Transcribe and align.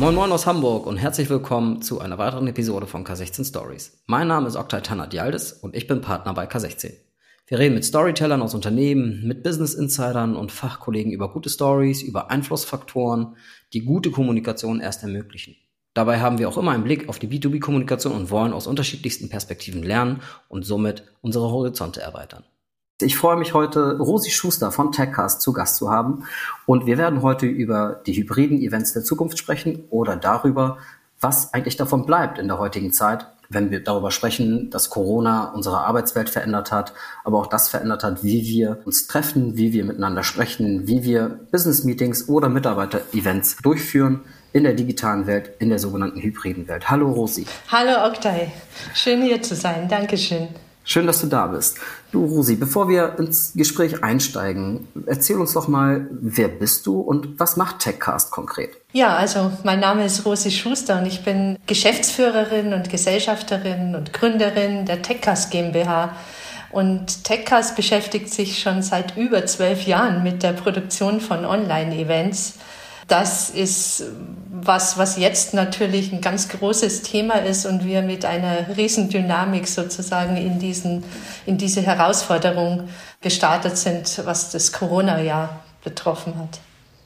Moin 0.00 0.14
Moin 0.14 0.32
aus 0.32 0.46
Hamburg 0.46 0.86
und 0.86 0.96
herzlich 0.96 1.28
willkommen 1.28 1.82
zu 1.82 2.00
einer 2.00 2.16
weiteren 2.16 2.48
Episode 2.48 2.86
von 2.86 3.04
K16 3.04 3.46
Stories. 3.46 4.02
Mein 4.06 4.28
Name 4.28 4.48
ist 4.48 4.56
Oktay 4.56 4.80
Tanadialdis 4.80 5.52
und 5.52 5.76
ich 5.76 5.86
bin 5.86 6.00
Partner 6.00 6.32
bei 6.32 6.46
K16. 6.46 6.94
Wir 7.46 7.58
reden 7.58 7.74
mit 7.74 7.84
Storytellern 7.84 8.40
aus 8.40 8.54
Unternehmen, 8.54 9.20
mit 9.28 9.42
Business 9.42 9.74
Insidern 9.74 10.36
und 10.36 10.52
Fachkollegen 10.52 11.12
über 11.12 11.30
gute 11.30 11.50
Stories, 11.50 12.00
über 12.00 12.30
Einflussfaktoren, 12.30 13.36
die 13.74 13.84
gute 13.84 14.10
Kommunikation 14.10 14.80
erst 14.80 15.02
ermöglichen. 15.02 15.56
Dabei 15.92 16.18
haben 16.18 16.38
wir 16.38 16.48
auch 16.48 16.56
immer 16.56 16.70
einen 16.70 16.84
Blick 16.84 17.10
auf 17.10 17.18
die 17.18 17.28
B2B-Kommunikation 17.28 18.14
und 18.14 18.30
wollen 18.30 18.54
aus 18.54 18.66
unterschiedlichsten 18.66 19.28
Perspektiven 19.28 19.82
lernen 19.82 20.22
und 20.48 20.64
somit 20.64 21.02
unsere 21.20 21.50
Horizonte 21.50 22.00
erweitern. 22.00 22.44
Ich 23.02 23.16
freue 23.16 23.36
mich 23.36 23.54
heute, 23.54 23.98
Rosi 23.98 24.30
Schuster 24.30 24.72
von 24.72 24.92
TechCast 24.92 25.40
zu 25.40 25.52
Gast 25.52 25.76
zu 25.76 25.90
haben. 25.90 26.24
Und 26.66 26.86
wir 26.86 26.98
werden 26.98 27.22
heute 27.22 27.46
über 27.46 28.00
die 28.06 28.12
hybriden 28.12 28.60
Events 28.60 28.92
der 28.92 29.04
Zukunft 29.04 29.38
sprechen 29.38 29.84
oder 29.90 30.16
darüber, 30.16 30.78
was 31.20 31.54
eigentlich 31.54 31.76
davon 31.76 32.06
bleibt 32.06 32.38
in 32.38 32.48
der 32.48 32.58
heutigen 32.58 32.92
Zeit, 32.92 33.26
wenn 33.48 33.70
wir 33.70 33.82
darüber 33.82 34.10
sprechen, 34.10 34.70
dass 34.70 34.90
Corona 34.90 35.52
unsere 35.52 35.78
Arbeitswelt 35.78 36.30
verändert 36.30 36.72
hat, 36.72 36.92
aber 37.24 37.38
auch 37.38 37.48
das 37.48 37.68
verändert 37.68 38.04
hat, 38.04 38.22
wie 38.22 38.44
wir 38.44 38.80
uns 38.84 39.06
treffen, 39.06 39.56
wie 39.56 39.72
wir 39.72 39.84
miteinander 39.84 40.22
sprechen, 40.22 40.86
wie 40.86 41.02
wir 41.02 41.40
Business-Meetings 41.50 42.28
oder 42.28 42.48
Mitarbeiter-Events 42.48 43.58
durchführen 43.58 44.20
in 44.52 44.64
der 44.64 44.74
digitalen 44.74 45.26
Welt, 45.26 45.52
in 45.58 45.68
der 45.68 45.78
sogenannten 45.78 46.20
hybriden 46.20 46.68
Welt. 46.68 46.90
Hallo 46.90 47.10
Rosi. 47.10 47.46
Hallo 47.68 48.06
Oktay. 48.06 48.52
Schön 48.94 49.22
hier 49.22 49.42
zu 49.42 49.54
sein. 49.54 49.88
Dankeschön. 49.88 50.48
Schön, 50.90 51.06
dass 51.06 51.20
du 51.20 51.28
da 51.28 51.46
bist. 51.46 51.78
Du, 52.10 52.24
Rosi, 52.24 52.56
bevor 52.56 52.88
wir 52.88 53.16
ins 53.16 53.52
Gespräch 53.54 54.02
einsteigen, 54.02 54.88
erzähl 55.06 55.36
uns 55.36 55.52
doch 55.52 55.68
mal, 55.68 56.08
wer 56.10 56.48
bist 56.48 56.84
du 56.84 56.98
und 56.98 57.38
was 57.38 57.56
macht 57.56 57.78
TechCast 57.78 58.32
konkret? 58.32 58.70
Ja, 58.92 59.14
also 59.14 59.52
mein 59.62 59.78
Name 59.78 60.04
ist 60.04 60.26
Rosi 60.26 60.50
Schuster 60.50 60.98
und 60.98 61.06
ich 61.06 61.22
bin 61.22 61.60
Geschäftsführerin 61.68 62.72
und 62.72 62.90
Gesellschafterin 62.90 63.94
und 63.94 64.12
Gründerin 64.12 64.84
der 64.84 65.00
TechCast 65.00 65.52
GmbH. 65.52 66.16
Und 66.72 67.22
TechCast 67.22 67.76
beschäftigt 67.76 68.28
sich 68.28 68.58
schon 68.58 68.82
seit 68.82 69.16
über 69.16 69.46
zwölf 69.46 69.86
Jahren 69.86 70.24
mit 70.24 70.42
der 70.42 70.54
Produktion 70.54 71.20
von 71.20 71.44
Online-Events 71.44 72.54
das 73.10 73.50
ist 73.50 74.04
was, 74.52 74.98
was 74.98 75.16
jetzt 75.16 75.52
natürlich 75.52 76.12
ein 76.12 76.20
ganz 76.20 76.48
großes 76.48 77.02
Thema 77.02 77.34
ist 77.34 77.66
und 77.66 77.84
wir 77.84 78.02
mit 78.02 78.24
einer 78.24 78.76
Riesendynamik 78.76 79.66
sozusagen 79.66 80.36
in, 80.36 80.58
diesen, 80.58 81.02
in 81.46 81.58
diese 81.58 81.80
Herausforderung 81.80 82.88
gestartet 83.20 83.76
sind, 83.76 84.22
was 84.24 84.52
das 84.52 84.72
Corona-Jahr 84.72 85.60
betroffen 85.82 86.38
hat. 86.38 86.60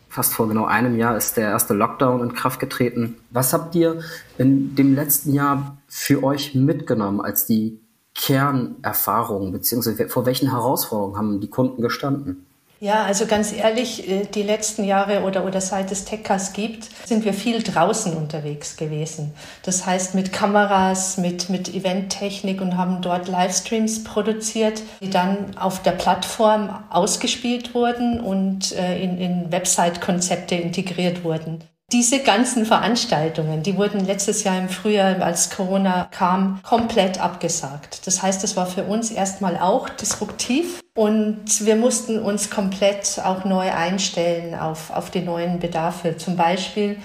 Fast 0.09 0.35
vor 0.35 0.47
genau 0.49 0.67
einem 0.67 0.97
Jahr 0.99 1.17
ist 1.17 1.37
der 1.37 1.49
erste 1.49 1.75
Lockdown 1.75 2.21
in 2.23 2.35
Kraft 2.35 2.61
getreten. 2.61 3.17
Was 3.31 3.53
habt 3.53 3.75
ihr 3.75 4.01
in 4.37 4.77
dem 4.77 4.95
letzten 4.95 5.33
Jahr 5.33 5.79
für 5.89 6.23
euch 6.23 6.55
mitgenommen 6.55 7.21
als 7.21 7.47
die 7.47 7.81
Kernerfahrungen, 8.15 9.53
beziehungsweise 9.53 10.09
vor 10.09 10.27
welchen 10.27 10.51
Herausforderungen 10.51 11.17
haben 11.17 11.41
die 11.41 11.51
Kunden 11.51 11.83
gestanden? 11.83 12.47
Ja, 12.85 13.05
also 13.05 13.25
ganz 13.25 13.51
ehrlich, 13.51 14.11
äh, 14.11 14.27
die 14.27 14.43
letzten 14.43 14.85
Jahre 14.85 15.23
oder, 15.23 15.47
oder 15.47 15.63
seit 15.63 15.91
es 15.91 16.05
TechCast 16.05 16.53
gibt, 16.53 16.87
sind 17.07 17.25
wir 17.25 17.33
viel 17.33 17.63
draußen 17.63 18.15
unterwegs 18.15 18.77
gewesen. 18.77 19.33
Das 19.63 19.87
heißt 19.87 20.15
mit 20.15 20.35
Kameras, 20.35 21.17
mit, 21.17 21.49
mit 21.49 21.75
Eventtechnik 21.75 22.61
und 22.61 22.77
haben 22.77 23.01
dort 23.01 23.27
Livestreams 23.27 24.05
produziert, 24.05 24.83
die 25.01 25.09
dann 25.09 25.57
auf 25.57 25.81
der 25.81 25.93
Plattform 25.93 26.85
ausgespielt 26.91 27.75
wurden 27.75 28.21
und 28.21 28.73
äh, 28.73 29.03
in, 29.03 29.17
in 29.17 29.51
Website-Konzepte 29.51 30.55
integriert 30.55 31.25
wurden. 31.25 31.65
Diese 31.91 32.19
ganzen 32.19 32.67
Veranstaltungen, 32.67 33.63
die 33.63 33.79
wurden 33.79 34.05
letztes 34.05 34.45
Jahr 34.45 34.59
im 34.59 34.69
Frühjahr, 34.69 35.23
als 35.23 35.49
Corona 35.49 36.09
kam, 36.11 36.61
komplett 36.63 37.19
abgesagt. 37.19 38.07
Das 38.07 38.23
heißt, 38.23 38.45
es 38.45 38.57
war 38.57 38.67
für 38.67 38.85
uns 38.85 39.11
erstmal 39.11 39.57
auch 39.57 39.89
disruptiv 39.89 40.84
und 40.95 41.67
wir 41.67 41.77
mussten 41.77 42.19
uns 42.19 42.51
komplett 42.51 43.21
auch 43.25 43.45
neu 43.45 43.71
einstellen 43.71 44.55
auf, 44.55 44.91
auf 44.91 45.11
die 45.11 45.23
neuen 45.23 45.59
Bedarfe. 45.59 46.17
Zum 46.17 46.37
Beispiel 46.37 46.97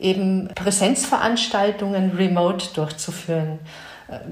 eben 0.00 0.48
Präsenzveranstaltungen 0.54 2.12
remote 2.16 2.66
durchzuführen. 2.74 3.60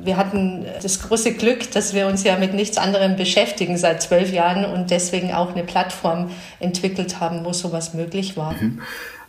Wir 0.03 0.17
hatten 0.17 0.67
das 0.83 1.01
große 1.01 1.33
Glück, 1.35 1.71
dass 1.73 1.95
wir 1.95 2.07
uns 2.07 2.23
ja 2.23 2.39
mit 2.39 2.55
nichts 2.55 2.77
anderem 2.77 3.17
beschäftigen 3.17 3.77
seit 3.77 4.03
zwölf 4.03 4.33
Jahren 4.33 4.65
und 4.65 4.91
deswegen 4.91 5.33
auch 5.33 5.53
eine 5.53 5.65
Plattform 5.65 6.31
entwickelt 6.61 7.19
haben, 7.19 7.45
wo 7.45 7.53
sowas 7.53 7.95
möglich 7.95 8.37
war. 8.37 8.53
Mhm 8.53 8.81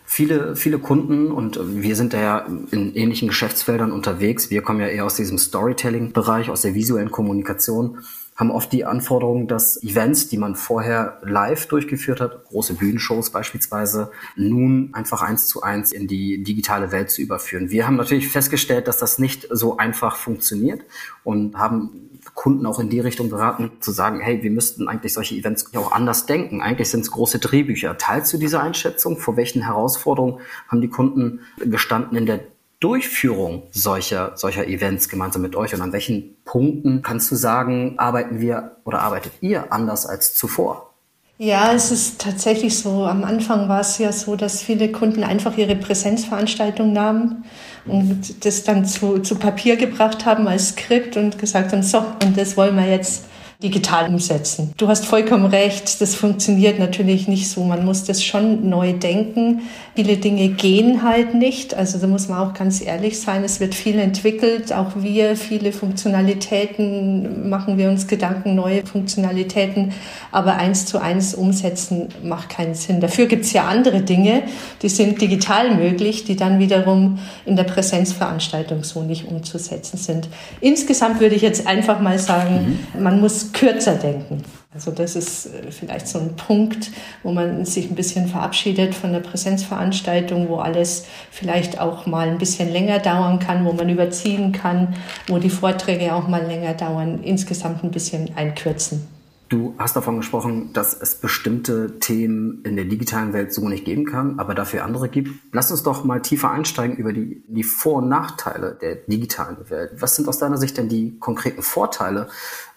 viele, 0.06 0.56
viele 0.56 0.80
Kunden 0.80 1.32
und 1.32 1.60
wir 1.82 1.96
sind 1.96 2.14
da 2.14 2.22
ja 2.22 2.48
in 2.72 2.96
ähnlichen 2.96 3.28
Geschäftsfeldern 3.28 3.92
unterwegs. 3.92 4.52
Wir 4.52 4.62
kommen 4.62 4.80
ja 4.80 4.88
eher 4.88 5.06
aus 5.06 5.16
diesem 5.16 5.38
Storytelling-Bereich, 5.38 6.50
aus 6.50 6.62
der 6.62 6.76
visuellen 6.76 7.12
Kommunikation 7.12 8.00
haben 8.36 8.52
oft 8.52 8.72
die 8.74 8.84
Anforderung, 8.84 9.48
dass 9.48 9.82
Events, 9.82 10.28
die 10.28 10.38
man 10.38 10.56
vorher 10.56 11.20
live 11.24 11.68
durchgeführt 11.68 12.20
hat, 12.20 12.44
große 12.46 12.74
Bühnenshows 12.74 13.30
beispielsweise, 13.30 14.12
nun 14.36 14.90
einfach 14.94 15.22
eins 15.22 15.48
zu 15.48 15.64
eins 15.64 15.94
in 15.94 16.08
die 16.08 16.44
digitale 16.44 16.92
Welt 16.92 17.10
zu 17.12 17.22
überführen. 17.22 17.70
Wir 17.70 17.88
haben 17.88 17.96
natürlich 17.96 18.28
festgestellt, 18.28 18.88
dass 18.90 18.98
das 18.98 19.20
nicht 19.20 19.48
so 19.52 19.78
einfach 19.78 20.18
funktioniert 20.18 20.82
und 21.24 21.58
haben 21.58 22.10
Kunden 22.34 22.66
auch 22.66 22.80
in 22.80 22.90
die 22.90 23.00
Richtung 23.00 23.30
beraten, 23.30 23.72
zu 23.80 23.92
sagen, 23.92 24.20
hey, 24.20 24.44
wir 24.44 24.52
müssten 24.52 24.88
eigentlich 24.88 25.14
solche 25.14 25.36
Events 25.36 25.74
auch 25.76 25.92
anders 25.92 26.26
denken. 26.26 26.62
Eigentlich 26.62 26.90
sind 26.90 27.02
es 27.02 27.12
große 27.12 27.40
Drehbücher. 27.40 27.98
Teilst 27.98 28.34
du 28.34 28.38
diese 28.38 28.60
Einschätzung? 28.60 29.18
Vor 29.18 29.38
welchen 29.38 29.62
Herausforderungen 29.62 30.40
haben 30.68 30.82
die 30.82 30.90
Kunden 30.90 31.42
gestanden 31.58 32.18
in 32.18 32.26
der 32.26 32.42
Durchführung 32.80 33.64
solcher, 33.72 34.34
solcher 34.36 34.68
Events 34.68 35.10
gemeinsam 35.10 35.42
mit 35.42 35.56
euch 35.56 35.74
und 35.74 35.82
an 35.82 35.94
welchen 35.94 36.36
Punkten 36.46 37.02
kannst 37.02 37.32
du 37.32 37.36
sagen, 37.36 37.96
arbeiten 37.98 38.40
wir 38.40 38.78
oder 38.84 39.02
arbeitet 39.02 39.34
ihr 39.42 39.72
anders 39.72 40.06
als 40.06 40.36
zuvor? 40.36 40.94
Ja, 41.38 41.74
es 41.74 41.92
ist 41.92 42.22
tatsächlich 42.22 42.80
so. 42.80 43.06
Am 43.06 43.26
Anfang 43.26 43.68
war 43.68 43.82
es 43.82 43.98
ja 43.98 44.14
so, 44.14 44.38
dass 44.38 44.62
viele 44.62 44.92
Kunden 44.92 45.24
einfach 45.24 45.58
ihre 45.58 45.76
Präsenzveranstaltung 45.76 46.94
nahmen 46.94 47.44
und 47.86 48.46
das 48.46 48.64
dann 48.64 48.86
zu, 48.86 49.20
zu 49.20 49.36
Papier 49.36 49.76
gebracht 49.76 50.26
haben 50.26 50.48
als 50.48 50.70
Skript 50.70 51.18
und 51.18 51.38
gesagt 51.38 51.74
haben, 51.74 51.84
so, 51.84 52.06
und 52.24 52.38
das 52.38 52.56
wollen 52.56 52.78
wir 52.78 52.90
jetzt 52.90 53.26
digital 53.64 54.10
umsetzen. 54.10 54.74
Du 54.78 54.88
hast 54.88 55.06
vollkommen 55.06 55.46
recht, 55.46 56.02
das 56.02 56.16
funktioniert 56.16 56.78
natürlich 56.78 57.28
nicht 57.28 57.50
so. 57.50 57.64
Man 57.64 57.86
muss 57.86 58.04
das 58.04 58.24
schon 58.24 58.70
neu 58.70 58.94
denken. 58.94 59.62
Viele 59.96 60.18
Dinge 60.18 60.50
gehen 60.50 61.04
halt 61.04 61.34
nicht. 61.34 61.74
Also 61.74 61.98
da 61.98 62.08
muss 62.08 62.28
man 62.28 62.40
auch 62.40 62.54
ganz 62.54 62.82
ehrlich 62.82 63.20
sein. 63.20 63.44
Es 63.44 63.62
wird 63.62 63.74
viel 63.74 63.98
entwickelt. 63.98 64.74
Auch 64.74 64.92
wir, 64.96 65.38
viele 65.38 65.72
Funktionalitäten 65.72 67.50
machen 67.50 67.78
wir 67.78 67.90
uns 67.90 68.08
Gedanken, 68.08 68.56
neue 68.56 68.86
Funktionalitäten. 68.86 69.94
Aber 70.32 70.58
eins 70.58 70.86
zu 70.86 71.00
eins 71.00 71.34
umsetzen 71.34 72.10
macht 72.24 72.50
keinen 72.50 72.76
Sinn. 72.76 73.00
Dafür 73.00 73.28
gibt 73.28 73.46
es 73.46 73.54
ja 73.54 73.66
andere 73.66 74.02
Dinge, 74.02 74.44
die 74.82 74.90
sind 74.90 75.22
digital 75.22 75.76
möglich, 75.76 76.26
die 76.26 76.36
dann 76.36 76.60
wiederum 76.60 77.20
in 77.46 77.56
der 77.56 77.64
Präsenzveranstaltung 77.64 78.84
so 78.84 79.02
nicht 79.04 79.28
umzusetzen 79.28 79.98
sind. 79.98 80.28
Insgesamt 80.60 81.22
würde 81.22 81.36
ich 81.36 81.42
jetzt 81.42 81.68
einfach 81.68 82.02
mal 82.02 82.20
sagen, 82.20 82.80
mhm. 82.94 83.04
man 83.04 83.22
muss 83.22 83.45
kürzer 83.54 83.96
denken. 83.96 84.44
Also 84.74 84.92
das 84.92 85.16
ist 85.16 85.46
äh, 85.48 85.72
vielleicht 85.72 86.08
so 86.08 86.20
ein 86.20 86.36
Punkt, 86.36 86.92
wo 87.24 87.32
man 87.32 87.66
sich 87.66 87.90
ein 87.90 87.96
bisschen 87.96 88.28
verabschiedet 88.28 88.94
von 88.94 89.14
der 89.14 89.22
Präsenzveranstaltung, 89.22 90.50
wo 90.50 90.58
alles 90.58 91.06
vielleicht 91.32 91.80
auch 91.80 92.06
mal 92.06 92.28
ein 92.28 92.38
bisschen 92.38 92.72
länger 92.72 93.00
dauern 93.00 93.40
kann, 93.40 93.66
wo 93.66 93.72
man 93.72 93.90
überziehen 93.90 94.52
kann, 94.52 94.96
wo 95.28 95.38
die 95.38 95.50
Vorträge 95.50 96.14
auch 96.14 96.28
mal 96.28 96.46
länger 96.46 96.74
dauern, 96.74 97.22
insgesamt 97.24 97.84
ein 97.84 97.92
bisschen 97.92 98.30
einkürzen. 98.36 99.15
Du 99.48 99.76
hast 99.78 99.96
davon 99.96 100.18
gesprochen, 100.18 100.74
dass 100.74 101.00
es 101.00 101.16
bestimmte 101.16 102.00
Themen 102.00 102.64
in 102.64 102.76
der 102.76 102.86
digitalen 102.86 103.32
Welt 103.32 103.54
so 103.54 103.68
nicht 103.70 103.86
geben 103.86 104.06
kann, 104.06 104.40
aber 104.40 104.56
dafür 104.56 104.84
andere 104.84 105.08
gibt. 105.08 105.30
Lass 105.52 105.70
uns 105.70 105.84
doch 105.84 106.04
mal 106.04 106.22
tiefer 106.22 106.50
einsteigen 106.50 106.98
über 106.98 107.14
die, 107.14 107.44
die 107.48 107.64
Vor- 107.64 107.98
und 107.98 108.10
Nachteile 108.10 108.76
der 108.82 108.96
digitalen 108.96 109.70
Welt. 109.70 109.92
Was 110.00 110.16
sind 110.16 110.28
aus 110.28 110.40
deiner 110.40 110.58
Sicht 110.58 110.78
denn 110.78 110.90
die 110.90 111.20
konkreten 111.20 111.62
Vorteile, 111.62 112.28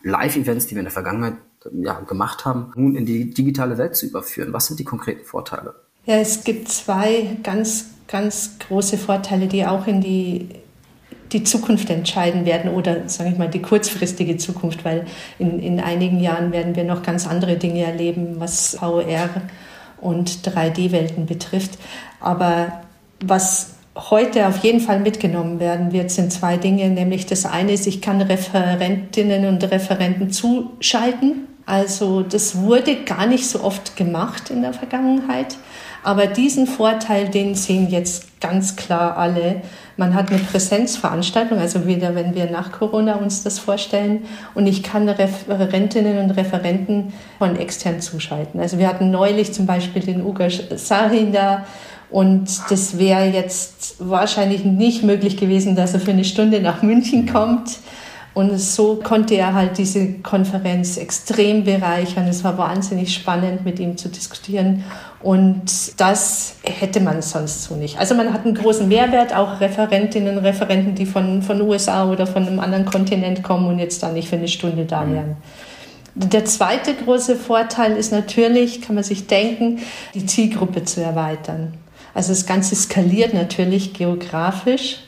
Live-Events, 0.02 0.66
die 0.66 0.74
wir 0.74 0.80
in 0.80 0.84
der 0.84 0.92
Vergangenheit 0.92 1.34
ja, 1.72 2.00
gemacht 2.00 2.44
haben, 2.44 2.72
nun 2.74 2.96
in 2.96 3.06
die 3.06 3.30
digitale 3.30 3.78
Welt 3.78 3.96
zu 3.96 4.06
überführen? 4.06 4.52
Was 4.52 4.66
sind 4.66 4.78
die 4.78 4.84
konkreten 4.84 5.24
Vorteile? 5.24 5.74
Ja, 6.04 6.16
es 6.16 6.44
gibt 6.44 6.68
zwei 6.68 7.38
ganz, 7.42 7.86
ganz 8.08 8.58
große 8.58 8.98
Vorteile, 8.98 9.46
die 9.46 9.64
auch 9.64 9.86
in 9.86 10.02
die 10.02 10.50
die 11.32 11.44
Zukunft 11.44 11.90
entscheiden 11.90 12.46
werden 12.46 12.72
oder, 12.72 13.08
sage 13.08 13.30
ich 13.30 13.38
mal, 13.38 13.48
die 13.48 13.62
kurzfristige 13.62 14.36
Zukunft, 14.36 14.84
weil 14.84 15.06
in, 15.38 15.58
in 15.60 15.80
einigen 15.80 16.20
Jahren 16.20 16.52
werden 16.52 16.76
wir 16.76 16.84
noch 16.84 17.02
ganz 17.02 17.26
andere 17.26 17.56
Dinge 17.56 17.82
erleben, 17.82 18.36
was 18.38 18.76
VR 18.78 19.28
und 20.00 20.30
3D-Welten 20.48 21.26
betrifft. 21.26 21.78
Aber 22.20 22.80
was 23.20 23.74
heute 23.96 24.46
auf 24.46 24.58
jeden 24.58 24.80
Fall 24.80 25.00
mitgenommen 25.00 25.60
werden 25.60 25.92
wird, 25.92 26.10
sind 26.10 26.32
zwei 26.32 26.56
Dinge. 26.56 26.88
Nämlich 26.88 27.26
das 27.26 27.44
eine 27.44 27.72
ist, 27.72 27.86
ich 27.86 28.00
kann 28.00 28.20
Referentinnen 28.22 29.46
und 29.46 29.64
Referenten 29.64 30.30
zuschalten. 30.30 31.48
Also 31.68 32.22
das 32.22 32.56
wurde 32.56 33.04
gar 33.04 33.26
nicht 33.26 33.46
so 33.46 33.62
oft 33.62 33.94
gemacht 33.94 34.48
in 34.48 34.62
der 34.62 34.72
Vergangenheit. 34.72 35.56
Aber 36.02 36.26
diesen 36.26 36.66
Vorteil, 36.66 37.28
den 37.28 37.54
sehen 37.54 37.90
jetzt 37.90 38.40
ganz 38.40 38.76
klar 38.76 39.18
alle. 39.18 39.62
Man 39.98 40.14
hat 40.14 40.30
eine 40.30 40.38
Präsenzveranstaltung, 40.38 41.58
also 41.58 41.86
wieder, 41.86 42.14
wenn 42.14 42.34
wir 42.34 42.50
nach 42.50 42.72
Corona 42.72 43.16
uns 43.16 43.42
das 43.42 43.58
vorstellen. 43.58 44.24
Und 44.54 44.66
ich 44.66 44.82
kann 44.82 45.08
Referentinnen 45.08 46.18
und 46.18 46.30
Referenten 46.30 47.12
von 47.38 47.56
extern 47.56 48.00
zuschalten. 48.00 48.60
Also 48.60 48.78
wir 48.78 48.88
hatten 48.88 49.10
neulich 49.10 49.52
zum 49.52 49.66
Beispiel 49.66 50.00
den 50.00 50.24
Uga 50.24 50.48
Sahin 50.76 51.32
da, 51.32 51.66
und 52.10 52.48
das 52.70 52.98
wäre 52.98 53.26
jetzt 53.26 53.96
wahrscheinlich 53.98 54.64
nicht 54.64 55.02
möglich 55.02 55.36
gewesen, 55.36 55.76
dass 55.76 55.92
er 55.92 56.00
für 56.00 56.12
eine 56.12 56.24
Stunde 56.24 56.62
nach 56.62 56.80
München 56.80 57.30
kommt. 57.30 57.80
Und 58.34 58.56
so 58.58 58.96
konnte 58.96 59.34
er 59.34 59.54
halt 59.54 59.78
diese 59.78 60.12
Konferenz 60.20 60.96
extrem 60.96 61.64
bereichern. 61.64 62.28
Es 62.28 62.44
war 62.44 62.56
wahnsinnig 62.56 63.12
spannend, 63.12 63.64
mit 63.64 63.80
ihm 63.80 63.96
zu 63.96 64.08
diskutieren. 64.08 64.84
Und 65.20 66.00
das 66.00 66.54
hätte 66.62 67.00
man 67.00 67.20
sonst 67.22 67.64
so 67.64 67.74
nicht. 67.74 67.98
Also 67.98 68.14
man 68.14 68.32
hat 68.32 68.44
einen 68.44 68.54
großen 68.54 68.86
Mehrwert, 68.86 69.34
auch 69.34 69.60
Referentinnen 69.60 70.38
und 70.38 70.44
Referenten, 70.44 70.94
die 70.94 71.06
von, 71.06 71.42
von 71.42 71.60
USA 71.62 72.08
oder 72.08 72.26
von 72.26 72.46
einem 72.46 72.60
anderen 72.60 72.84
Kontinent 72.84 73.42
kommen 73.42 73.66
und 73.66 73.80
jetzt 73.80 74.02
da 74.02 74.12
nicht 74.12 74.28
für 74.28 74.36
eine 74.36 74.48
Stunde 74.48 74.84
da 74.84 75.04
mhm. 75.04 75.14
wären. 75.14 75.36
Der 76.14 76.44
zweite 76.44 76.94
große 76.94 77.36
Vorteil 77.36 77.96
ist 77.96 78.12
natürlich, 78.12 78.82
kann 78.82 78.94
man 78.94 79.04
sich 79.04 79.26
denken, 79.26 79.80
die 80.14 80.26
Zielgruppe 80.26 80.84
zu 80.84 81.00
erweitern. 81.02 81.74
Also 82.14 82.32
das 82.32 82.46
Ganze 82.46 82.74
skaliert 82.74 83.34
natürlich 83.34 83.94
geografisch. 83.94 84.98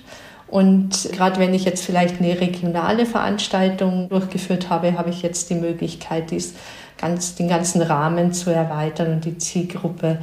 Und 0.50 1.08
gerade 1.12 1.38
wenn 1.38 1.55
ich 1.55 1.64
jetzt 1.64 1.85
vielleicht 1.85 2.20
eine 2.20 2.41
regionale 2.41 3.06
Veranstaltung 3.06 4.08
durchgeführt 4.08 4.69
habe, 4.69 4.99
habe 4.99 5.11
ich 5.11 5.23
jetzt 5.23 5.49
die 5.49 5.55
Möglichkeit, 5.55 6.32
dies 6.32 6.55
ganz, 6.99 7.37
den 7.37 7.49
ganzen 7.49 7.81
Rahmen 7.82 8.32
zu 8.32 8.50
erweitern 8.50 9.12
und 9.12 9.25
die 9.25 9.38
Zielgruppe. 9.38 10.19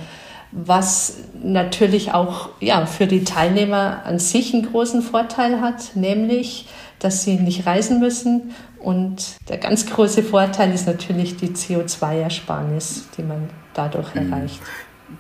Was 0.52 1.20
natürlich 1.42 2.14
auch 2.14 2.50
ja, 2.60 2.86
für 2.86 3.08
die 3.08 3.24
Teilnehmer 3.24 4.02
an 4.06 4.20
sich 4.20 4.54
einen 4.54 4.70
großen 4.70 5.02
Vorteil 5.02 5.62
hat, 5.62 5.96
nämlich, 5.96 6.68
dass 7.00 7.24
sie 7.24 7.36
nicht 7.36 7.66
reisen 7.66 8.00
müssen. 8.00 8.54
Und 8.80 9.38
der 9.48 9.58
ganz 9.58 9.86
große 9.86 10.24
Vorteil 10.24 10.74
ist 10.74 10.88
natürlich 10.88 11.38
die 11.38 11.50
CO2-Ersparnis, 11.50 13.04
die 13.18 13.24
man 13.24 13.50
dadurch 13.74 14.14
mhm. 14.14 14.32
erreicht. 14.32 14.60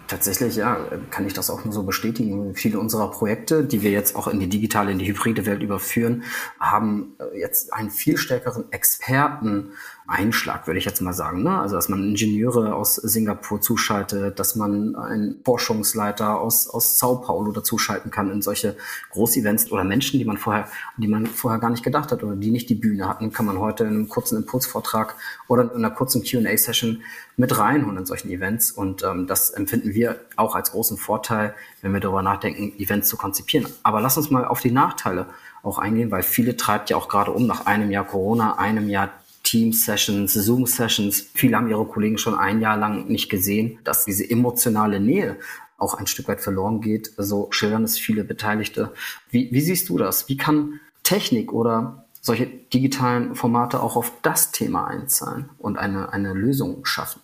Tatsächlich, 0.07 0.57
ja, 0.57 0.85
kann 1.11 1.25
ich 1.25 1.33
das 1.33 1.49
auch 1.49 1.63
nur 1.63 1.73
so 1.73 1.83
bestätigen. 1.83 2.55
Viele 2.55 2.77
unserer 2.77 3.09
Projekte, 3.09 3.63
die 3.63 3.81
wir 3.81 3.91
jetzt 3.91 4.17
auch 4.17 4.27
in 4.27 4.39
die 4.39 4.49
digitale, 4.49 4.91
in 4.91 4.99
die 4.99 5.07
hybride 5.07 5.45
Welt 5.45 5.63
überführen, 5.63 6.23
haben 6.59 7.15
äh, 7.19 7.39
jetzt 7.39 7.73
einen 7.73 7.89
viel 7.89 8.17
stärkeren 8.17 8.69
Experten 8.71 9.71
Einschlag, 10.07 10.67
würde 10.67 10.79
ich 10.79 10.85
jetzt 10.85 11.01
mal 11.01 11.11
sagen. 11.11 11.43
Ne? 11.43 11.59
Also, 11.59 11.75
dass 11.75 11.89
man 11.89 12.01
Ingenieure 12.01 12.73
aus 12.73 12.95
Singapur 12.95 13.59
zuschaltet, 13.59 14.39
dass 14.39 14.55
man 14.55 14.95
einen 14.95 15.41
Forschungsleiter 15.43 16.39
aus, 16.39 16.69
aus 16.69 16.97
Sao 16.97 17.17
Paulo 17.17 17.51
dazuschalten 17.51 18.09
kann 18.09 18.31
in 18.31 18.41
solche 18.41 18.77
Großevents 19.11 19.69
oder 19.69 19.83
Menschen, 19.83 20.17
die 20.17 20.25
man 20.25 20.37
vorher, 20.37 20.69
die 20.95 21.09
man 21.09 21.25
vorher 21.25 21.59
gar 21.59 21.71
nicht 21.71 21.83
gedacht 21.83 22.13
hat 22.13 22.23
oder 22.23 22.37
die 22.37 22.51
nicht 22.51 22.69
die 22.69 22.75
Bühne 22.75 23.07
hatten, 23.09 23.33
kann 23.33 23.45
man 23.45 23.59
heute 23.59 23.83
in 23.83 23.89
einem 23.89 24.07
kurzen 24.07 24.37
Impulsvortrag 24.37 25.15
oder 25.49 25.63
in 25.63 25.71
einer 25.71 25.91
kurzen 25.91 26.23
Q&A-Session 26.23 27.01
mit 27.35 27.57
reinholen 27.57 27.97
in 27.97 28.05
solchen 28.05 28.29
Events. 28.29 28.71
Und 28.71 29.03
ähm, 29.03 29.27
das 29.27 29.49
empfinden 29.49 29.93
wir 29.93 30.21
auch 30.37 30.55
als 30.55 30.71
großen 30.71 30.97
Vorteil, 30.97 31.53
wenn 31.81 31.91
wir 31.91 31.99
darüber 31.99 32.21
nachdenken, 32.21 32.79
Events 32.79 33.09
zu 33.09 33.17
konzipieren. 33.17 33.67
Aber 33.83 33.99
lass 33.99 34.15
uns 34.15 34.29
mal 34.29 34.45
auf 34.45 34.61
die 34.61 34.71
Nachteile 34.71 35.25
auch 35.63 35.79
eingehen, 35.79 36.11
weil 36.11 36.23
viele 36.23 36.55
treibt 36.55 36.89
ja 36.89 36.95
auch 36.95 37.09
gerade 37.09 37.31
um 37.31 37.45
nach 37.45 37.65
einem 37.65 37.91
Jahr 37.91 38.05
Corona, 38.05 38.57
einem 38.57 38.87
Jahr 38.87 39.09
Team-Sessions, 39.47 40.33
Zoom-Sessions. 40.33 41.29
Viele 41.33 41.55
haben 41.55 41.69
ihre 41.69 41.85
Kollegen 41.85 42.17
schon 42.17 42.35
ein 42.35 42.59
Jahr 42.59 42.75
lang 42.75 43.07
nicht 43.07 43.29
gesehen, 43.29 43.79
dass 43.85 44.03
diese 44.03 44.29
emotionale 44.29 44.99
Nähe 44.99 45.37
auch 45.77 45.93
ein 45.93 46.05
Stück 46.05 46.27
weit 46.27 46.41
verloren 46.41 46.81
geht. 46.81 47.13
So 47.15 47.47
schildern 47.51 47.85
es 47.85 47.97
viele 47.97 48.25
Beteiligte. 48.25 48.91
Wie, 49.31 49.49
wie 49.51 49.61
siehst 49.61 49.87
du 49.87 49.97
das? 49.97 50.27
Wie 50.27 50.35
kann 50.35 50.81
Technik 51.03 51.53
oder 51.53 52.05
solche 52.19 52.47
digitalen 52.47 53.35
Formate 53.35 53.81
auch 53.81 53.95
auf 53.95 54.11
das 54.21 54.51
Thema 54.51 54.87
einzahlen 54.87 55.49
und 55.59 55.77
eine, 55.77 56.11
eine 56.11 56.33
Lösung 56.33 56.85
schaffen? 56.85 57.21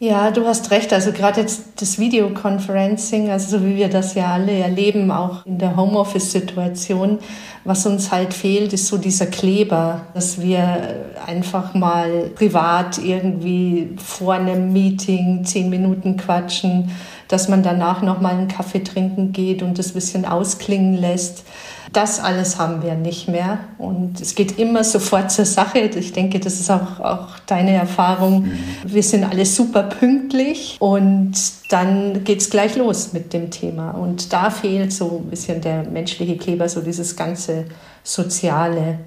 Ja, 0.00 0.30
du 0.30 0.46
hast 0.46 0.70
recht. 0.70 0.92
Also 0.92 1.10
gerade 1.10 1.40
jetzt 1.40 1.82
das 1.82 1.98
Videoconferencing, 1.98 3.30
also 3.30 3.58
so 3.58 3.66
wie 3.66 3.74
wir 3.74 3.88
das 3.88 4.14
ja 4.14 4.32
alle 4.32 4.52
erleben, 4.52 5.10
auch 5.10 5.44
in 5.44 5.58
der 5.58 5.74
Homeoffice-Situation, 5.74 7.18
was 7.64 7.84
uns 7.84 8.12
halt 8.12 8.32
fehlt, 8.32 8.72
ist 8.72 8.86
so 8.86 8.96
dieser 8.96 9.26
Kleber, 9.26 10.02
dass 10.14 10.40
wir 10.40 11.16
einfach 11.26 11.74
mal 11.74 12.30
privat 12.36 12.98
irgendwie 12.98 13.96
vor 13.96 14.34
einem 14.34 14.72
Meeting 14.72 15.44
zehn 15.44 15.68
Minuten 15.68 16.16
quatschen, 16.16 16.92
dass 17.28 17.48
man 17.48 17.62
danach 17.62 18.02
noch 18.02 18.20
mal 18.20 18.34
einen 18.34 18.48
Kaffee 18.48 18.82
trinken 18.82 19.32
geht 19.32 19.62
und 19.62 19.78
das 19.78 19.92
bisschen 19.92 20.24
ausklingen 20.24 20.94
lässt. 20.94 21.44
Das 21.92 22.20
alles 22.20 22.58
haben 22.58 22.82
wir 22.82 22.94
nicht 22.94 23.28
mehr. 23.28 23.58
Und 23.78 24.20
es 24.20 24.34
geht 24.34 24.58
immer 24.58 24.84
sofort 24.84 25.30
zur 25.30 25.44
Sache. 25.44 25.78
Ich 25.78 26.12
denke, 26.12 26.40
das 26.40 26.60
ist 26.60 26.70
auch, 26.70 27.00
auch 27.00 27.38
deine 27.46 27.72
Erfahrung. 27.72 28.44
Mhm. 28.44 28.58
Wir 28.84 29.02
sind 29.02 29.24
alle 29.24 29.46
super 29.46 29.84
pünktlich 29.84 30.76
und 30.80 31.34
dann 31.70 32.24
geht 32.24 32.40
es 32.40 32.50
gleich 32.50 32.76
los 32.76 33.12
mit 33.12 33.32
dem 33.32 33.50
Thema. 33.50 33.92
Und 33.92 34.32
da 34.32 34.50
fehlt 34.50 34.92
so 34.92 35.22
ein 35.24 35.30
bisschen 35.30 35.60
der 35.60 35.84
menschliche 35.84 36.36
Kleber, 36.36 36.68
so 36.68 36.80
dieses 36.80 37.16
ganze 37.16 37.66
Soziale. 38.02 38.98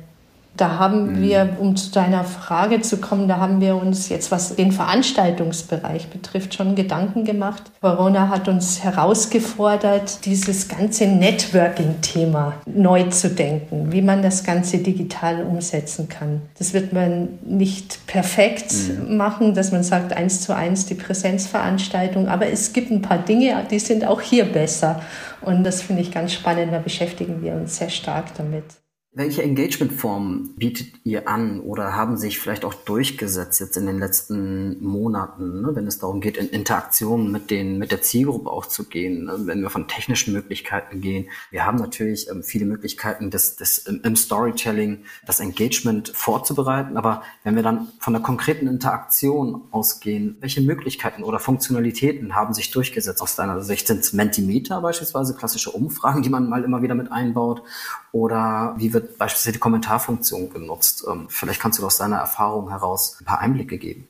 Da 0.58 0.78
haben 0.78 1.14
mhm. 1.14 1.22
wir, 1.22 1.58
um 1.60 1.76
zu 1.76 1.92
deiner 1.92 2.24
Frage 2.24 2.82
zu 2.82 2.98
kommen, 2.98 3.28
da 3.28 3.38
haben 3.38 3.62
wir 3.62 3.76
uns 3.76 4.10
jetzt, 4.10 4.32
was 4.32 4.56
den 4.56 4.72
Veranstaltungsbereich 4.72 6.10
betrifft, 6.10 6.54
schon 6.54 6.76
Gedanken 6.76 7.24
gemacht. 7.24 7.64
Corona 7.82 8.30
hat 8.30 8.48
uns 8.48 8.84
herausgefordert, 8.84 10.26
dieses 10.26 10.68
ganze 10.68 11.08
Networking-Thema 11.08 12.56
neu 12.66 13.04
zu 13.04 13.30
denken, 13.30 13.92
wie 13.92 14.02
man 14.02 14.22
das 14.22 14.44
Ganze 14.44 14.80
digital 14.80 15.44
umsetzen 15.44 16.10
kann. 16.10 16.42
Das 16.58 16.74
wird 16.74 16.92
man 16.92 17.30
nicht 17.46 18.06
perfekt 18.06 18.74
mhm. 18.74 19.16
machen, 19.16 19.54
dass 19.54 19.72
man 19.72 19.84
sagt, 19.84 20.14
eins 20.14 20.42
zu 20.42 20.56
eins 20.56 20.86
die 20.86 20.96
Präsenzveranstaltung, 20.96 22.28
aber 22.28 22.48
es 22.48 22.74
gibt 22.74 22.92
ein 22.92 23.02
paar 23.02 23.20
Dinge, 23.20 23.56
die 23.72 23.80
sind 23.80 24.06
auch 24.06 24.22
hier 24.22 24.46
besser. 24.46 25.02
Und 25.42 25.64
das 25.64 25.82
finde 25.82 26.02
ich 26.02 26.12
ganz 26.12 26.34
spannend, 26.34 26.74
da 26.74 26.80
beschäftigen 26.80 27.42
wir 27.42 27.54
uns 27.54 27.78
sehr 27.78 27.90
stark 27.90 28.36
damit. 28.38 28.81
Welche 29.14 29.44
Engagementformen 29.44 30.56
bietet 30.56 30.94
ihr 31.04 31.28
an 31.28 31.60
oder 31.60 31.98
haben 31.98 32.16
sich 32.16 32.40
vielleicht 32.40 32.64
auch 32.64 32.74
durchgesetzt 32.74 33.60
jetzt 33.60 33.76
in 33.76 33.86
den 33.86 34.00
letzten 34.00 34.82
Monaten, 34.82 35.64
ne, 35.64 35.76
wenn 35.76 35.86
es 35.86 36.00
darum 36.00 36.22
geht, 36.22 36.38
in 36.38 36.48
Interaktion 36.48 37.30
mit 37.30 37.52
den 37.52 37.78
mit 37.78 37.92
der 37.92 38.02
Zielgruppe 38.02 38.50
auch 38.50 38.66
zu 38.66 38.86
gehen, 38.86 39.26
ne, 39.26 39.36
wenn 39.40 39.62
wir 39.62 39.70
von 39.70 39.90
technischen 39.90 40.32
Möglichkeiten 40.32 41.02
gehen? 41.02 41.30
Wir 41.50 41.66
haben 41.66 41.78
natürlich 41.78 42.30
ähm, 42.30 42.42
viele 42.42 42.64
Möglichkeiten, 42.64 43.32
das, 43.32 43.58
das 43.58 43.80
im, 43.80 44.00
im, 44.02 44.16
Storytelling 44.16 45.04
das 45.26 45.42
Engagement 45.42 46.14
vorzubereiten, 46.16 46.96
aber 46.96 47.24
wenn 47.44 47.58
wir 47.58 47.64
dann 47.64 47.90
von 48.00 48.14
der 48.14 48.22
konkreten 48.22 48.68
Interaktion 48.68 49.64
ausgehen, 49.72 50.38
welche 50.40 50.62
Möglichkeiten 50.62 51.24
oder 51.24 51.40
Funktionalitäten 51.40 52.34
haben 52.34 52.54
sich 52.54 52.72
durchgesetzt 52.72 53.22
aus 53.22 53.36
deiner 53.36 53.60
Sicht? 53.62 53.88
Sind 53.88 54.00
es 54.00 54.14
Mentimeter 54.14 54.80
beispielsweise, 54.80 55.36
klassische 55.36 55.72
Umfragen, 55.72 56.22
die 56.22 56.30
man 56.30 56.48
mal 56.48 56.64
immer 56.64 56.82
wieder 56.82 56.96
mit 56.96 57.12
einbaut? 57.12 57.64
Oder 58.12 58.76
wie 58.78 58.94
wird 58.94 59.18
beispielsweise 59.18 59.54
die 59.54 59.60
Kommentarfunktion 59.60 60.50
genutzt? 60.50 61.06
Ähm, 61.10 61.28
vielleicht 61.30 61.62
kannst 61.62 61.80
du 61.80 61.86
aus 61.86 61.98
deiner 61.98 62.18
Erfahrung 62.18 62.70
heraus 62.70 63.18
ein 63.22 63.26
paar 63.26 63.40
Einblicke 63.40 63.78
geben. 63.78 64.08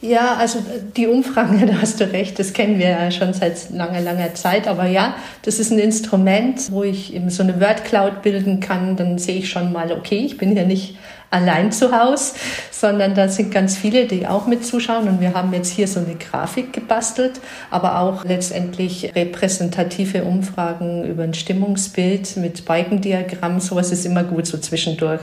Ja, 0.00 0.34
also 0.34 0.62
die 0.96 1.06
Umfragen, 1.06 1.66
da 1.66 1.80
hast 1.80 2.00
du 2.00 2.10
recht, 2.10 2.38
das 2.38 2.52
kennen 2.52 2.78
wir 2.78 2.88
ja 2.88 3.10
schon 3.10 3.32
seit 3.32 3.70
langer, 3.70 4.00
langer 4.00 4.34
Zeit. 4.34 4.68
Aber 4.68 4.86
ja, 4.86 5.14
das 5.42 5.58
ist 5.58 5.70
ein 5.70 5.78
Instrument, 5.78 6.72
wo 6.72 6.82
ich 6.82 7.14
eben 7.14 7.30
so 7.30 7.42
eine 7.42 7.60
Word 7.60 7.84
Cloud 7.84 8.22
bilden 8.22 8.60
kann. 8.60 8.96
Dann 8.96 9.18
sehe 9.18 9.38
ich 9.38 9.48
schon 9.48 9.72
mal, 9.72 9.92
okay, 9.92 10.18
ich 10.18 10.36
bin 10.36 10.56
ja 10.56 10.64
nicht 10.64 10.98
allein 11.34 11.72
zu 11.72 11.90
Hause, 11.90 12.34
sondern 12.70 13.14
da 13.14 13.28
sind 13.28 13.50
ganz 13.50 13.76
viele, 13.76 14.06
die 14.06 14.26
auch 14.26 14.46
mit 14.46 14.64
zuschauen. 14.64 15.08
Und 15.08 15.20
wir 15.20 15.34
haben 15.34 15.52
jetzt 15.52 15.70
hier 15.70 15.88
so 15.88 16.00
eine 16.00 16.14
Grafik 16.14 16.72
gebastelt, 16.72 17.40
aber 17.70 18.00
auch 18.00 18.24
letztendlich 18.24 19.14
repräsentative 19.14 20.24
Umfragen 20.24 21.04
über 21.04 21.24
ein 21.24 21.34
Stimmungsbild 21.34 22.36
mit 22.36 22.64
Balkendiagramm. 22.64 23.58
Sowas 23.60 23.90
ist 23.90 24.06
immer 24.06 24.22
gut, 24.22 24.46
so 24.46 24.58
zwischendurch 24.58 25.22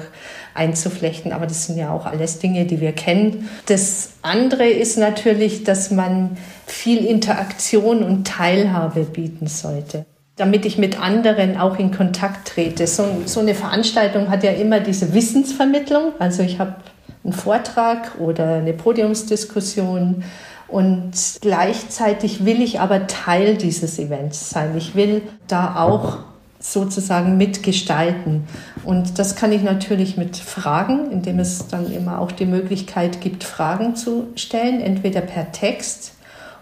einzuflechten. 0.54 1.32
Aber 1.32 1.48
das 1.48 1.66
sind 1.66 1.78
ja 1.78 1.92
auch 1.92 2.06
alles 2.06 2.40
Dinge, 2.40 2.66
die 2.66 2.82
wir 2.82 2.92
kennen. 2.92 3.50
Das 3.68 4.12
andere 4.22 4.68
ist 4.68 4.98
natürlich, 4.98 5.64
dass 5.64 5.92
man 5.92 6.38
viel 6.66 7.06
Interaktion 7.06 8.04
und 8.04 8.28
Teilhabe 8.28 9.06
bieten 9.06 9.48
sollte. 9.48 10.06
Damit 10.36 10.66
ich 10.66 10.78
mit 10.78 11.00
anderen 11.00 11.58
auch 11.58 11.78
in 11.78 11.92
Kontakt 11.92 12.48
trete. 12.48 12.88
So, 12.88 13.06
so 13.26 13.42
eine 13.42 13.54
Veranstaltung 13.54 14.30
hat 14.30 14.44
ja 14.44 14.52
immer 14.52 14.80
diese 14.80 15.14
Wissensvermittlung. 15.14 16.14
Also 16.20 16.42
ich 16.44 16.60
habe 16.60 16.76
einen 17.24 17.34
Vortrag 17.34 18.20
oder 18.20 18.56
eine 18.56 18.74
Podiumsdiskussion 18.74 20.24
und 20.68 21.12
gleichzeitig 21.42 22.46
will 22.46 22.62
ich 22.62 22.80
aber 22.80 23.08
Teil 23.08 23.58
dieses 23.58 24.00
Events 24.00 24.50
sein. 24.50 24.76
Ich 24.78 24.96
will 24.96 25.22
da 25.48 25.76
auch 25.76 26.20
sozusagen 26.60 27.38
mitgestalten. 27.38 28.48
Und 28.86 29.20
das 29.20 29.36
kann 29.36 29.52
ich 29.52 29.64
natürlich 29.64 30.16
mit 30.16 30.38
Fragen, 30.38 31.12
indem 31.12 31.40
es 31.40 31.68
dann 31.68 31.92
immer 31.92 32.20
auch 32.20 32.32
die 32.32 32.46
Möglichkeit 32.46 33.20
gibt, 33.20 33.44
Fragen 33.44 33.96
zu 33.96 34.28
stellen, 34.36 34.80
entweder 34.80 35.22
per 35.22 35.52
Text 35.52 36.14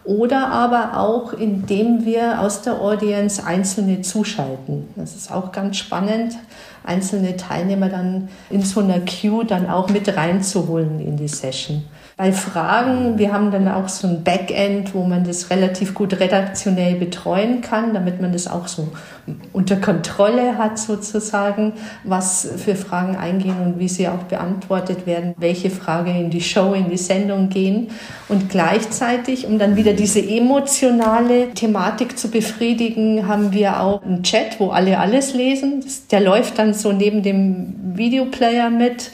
oder 0.03 0.47
aber 0.49 0.97
auch, 0.97 1.33
indem 1.33 2.05
wir 2.05 2.41
aus 2.41 2.61
der 2.61 2.81
Audience 2.81 3.45
Einzelne 3.45 4.01
zuschalten. 4.01 4.87
Das 4.95 5.15
ist 5.15 5.31
auch 5.31 5.51
ganz 5.51 5.77
spannend, 5.77 6.35
einzelne 6.83 7.37
Teilnehmer 7.37 7.89
dann 7.89 8.29
in 8.49 8.61
so 8.63 8.79
einer 8.79 8.99
Queue 9.01 9.45
dann 9.45 9.69
auch 9.69 9.89
mit 9.89 10.15
reinzuholen 10.15 10.99
in 10.99 11.17
die 11.17 11.27
Session. 11.27 11.83
Bei 12.19 12.33
Fragen, 12.33 13.17
wir 13.17 13.31
haben 13.31 13.49
dann 13.49 13.69
auch 13.69 13.87
so 13.87 14.05
ein 14.05 14.25
Backend, 14.25 14.93
wo 14.93 15.05
man 15.05 15.23
das 15.23 15.49
relativ 15.51 15.93
gut 15.93 16.19
redaktionell 16.19 16.95
betreuen 16.95 17.61
kann, 17.61 17.93
damit 17.93 18.19
man 18.19 18.33
das 18.33 18.45
auch 18.49 18.67
so 18.67 18.89
unter 19.53 19.77
Kontrolle 19.77 20.57
hat 20.57 20.77
sozusagen, 20.77 21.71
was 22.03 22.45
für 22.57 22.75
Fragen 22.75 23.15
eingehen 23.15 23.55
und 23.63 23.79
wie 23.79 23.87
sie 23.87 24.09
auch 24.09 24.23
beantwortet 24.23 25.07
werden, 25.07 25.33
welche 25.37 25.69
Frage 25.69 26.11
in 26.11 26.29
die 26.29 26.41
Show, 26.41 26.73
in 26.73 26.89
die 26.89 26.97
Sendung 26.97 27.47
gehen. 27.47 27.87
Und 28.27 28.49
gleichzeitig, 28.49 29.47
um 29.47 29.57
dann 29.57 29.77
wieder 29.77 29.93
diese 29.93 30.19
emotionale 30.19 31.51
Thematik 31.51 32.19
zu 32.19 32.29
befriedigen, 32.29 33.29
haben 33.29 33.53
wir 33.53 33.79
auch 33.79 34.03
einen 34.03 34.23
Chat, 34.23 34.59
wo 34.59 34.71
alle 34.71 34.99
alles 34.99 35.33
lesen. 35.33 35.85
Der 36.11 36.19
läuft 36.19 36.59
dann 36.59 36.73
so 36.73 36.91
neben 36.91 37.23
dem 37.23 37.75
Videoplayer 37.95 38.69
mit 38.69 39.11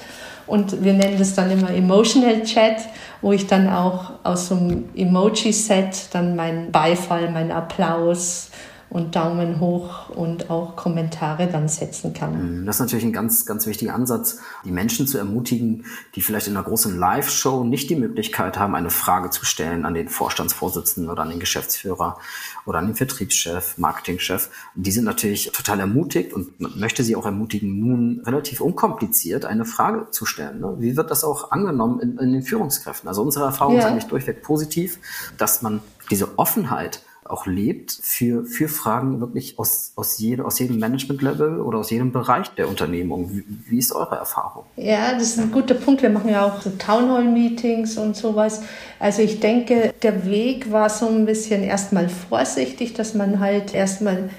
und 0.47 0.83
wir 0.83 0.93
nennen 0.93 1.17
das 1.17 1.33
dann 1.33 1.51
immer 1.51 1.69
Emotional 1.71 2.43
Chat, 2.43 2.77
wo 3.21 3.31
ich 3.31 3.47
dann 3.47 3.69
auch 3.69 4.11
aus 4.23 4.49
so 4.49 4.55
einem 4.55 4.89
Emoji-Set 4.95 6.13
dann 6.13 6.35
meinen 6.35 6.71
Beifall, 6.71 7.31
meinen 7.31 7.51
Applaus, 7.51 8.49
und 8.89 9.15
Daumen 9.15 9.59
hoch 9.59 10.09
und 10.09 10.49
auch 10.49 10.75
Kommentare 10.75 11.47
dann 11.47 11.67
setzen 11.67 12.13
kann. 12.13 12.61
Mhm, 12.61 12.65
das 12.65 12.77
ist 12.77 12.79
natürlich 12.81 13.05
ein 13.05 13.13
ganz, 13.13 13.45
ganz 13.45 13.65
wichtiger 13.65 13.93
Ansatz, 13.93 14.39
die 14.63 14.71
Menschen 14.71 15.07
zu 15.07 15.17
ermutigen, 15.17 15.85
die 16.15 16.21
vielleicht 16.21 16.47
in 16.47 16.55
einer 16.55 16.65
großen 16.65 16.97
Live-Show 16.97 17.63
nicht 17.63 17.89
die 17.89 17.95
Möglichkeit 17.95 18.57
haben, 18.57 18.75
eine 18.75 18.89
Frage 18.89 19.31
zu 19.31 19.45
stellen 19.45 19.85
an 19.85 19.93
den 19.93 20.07
Vorstandsvorsitzenden 20.07 21.11
oder 21.11 21.23
an 21.23 21.29
den 21.29 21.39
Geschäftsführer 21.39 22.17
oder 22.65 22.79
an 22.79 22.87
den 22.87 22.95
Vertriebschef, 22.95 23.77
Marketingchef. 23.77 24.49
Die 24.75 24.91
sind 24.91 25.05
natürlich 25.05 25.51
total 25.51 25.79
ermutigt 25.79 26.33
und 26.33 26.59
man 26.59 26.79
möchte 26.79 27.03
sie 27.03 27.15
auch 27.15 27.25
ermutigen, 27.25 27.79
nun 27.79 28.21
relativ 28.25 28.61
unkompliziert 28.61 29.45
eine 29.45 29.65
Frage 29.65 30.11
zu 30.11 30.25
stellen. 30.25 30.59
Ne? 30.59 30.75
Wie 30.79 30.95
wird 30.95 31.11
das 31.11 31.23
auch 31.23 31.51
angenommen 31.51 31.99
in, 31.99 32.17
in 32.17 32.31
den 32.31 32.43
Führungskräften? 32.43 33.07
Also 33.07 33.23
unsere 33.23 33.45
Erfahrung 33.45 33.75
ja. 33.75 33.79
ist 33.81 33.85
eigentlich 33.85 34.05
durchweg 34.05 34.43
positiv, 34.43 34.99
dass 35.37 35.61
man 35.61 35.81
diese 36.09 36.37
Offenheit 36.37 37.01
auch 37.27 37.47
lebt 37.47 37.91
für, 37.91 38.45
für 38.45 38.67
Fragen 38.67 39.19
wirklich 39.19 39.57
aus, 39.57 39.93
aus, 39.95 40.19
jede, 40.19 40.45
aus 40.45 40.59
jedem 40.59 40.77
Management-Level 40.77 41.59
oder 41.59 41.79
aus 41.79 41.89
jedem 41.89 42.11
Bereich 42.11 42.49
der 42.49 42.69
Unternehmung. 42.69 43.31
Wie, 43.31 43.43
wie 43.67 43.79
ist 43.79 43.93
eure 43.93 44.15
Erfahrung? 44.15 44.65
Ja, 44.75 45.13
das 45.13 45.23
ist 45.23 45.39
ein 45.39 45.51
guter 45.51 45.73
Punkt. 45.73 46.03
Wir 46.03 46.11
machen 46.11 46.29
ja 46.29 46.45
auch 46.45 46.61
so 46.61 46.69
Townhall-Meetings 46.69 47.97
und 47.97 48.15
sowas. 48.15 48.61
Also 48.99 49.23
ich 49.23 49.39
denke, 49.39 49.93
der 50.03 50.25
Weg 50.25 50.71
war 50.71 50.89
so 50.89 51.07
ein 51.07 51.25
bisschen 51.25 51.63
erstmal 51.63 52.09
vorsichtig, 52.09 52.93
dass 52.93 53.15
man 53.15 53.39
halt 53.39 53.73
erstmal 53.73 54.29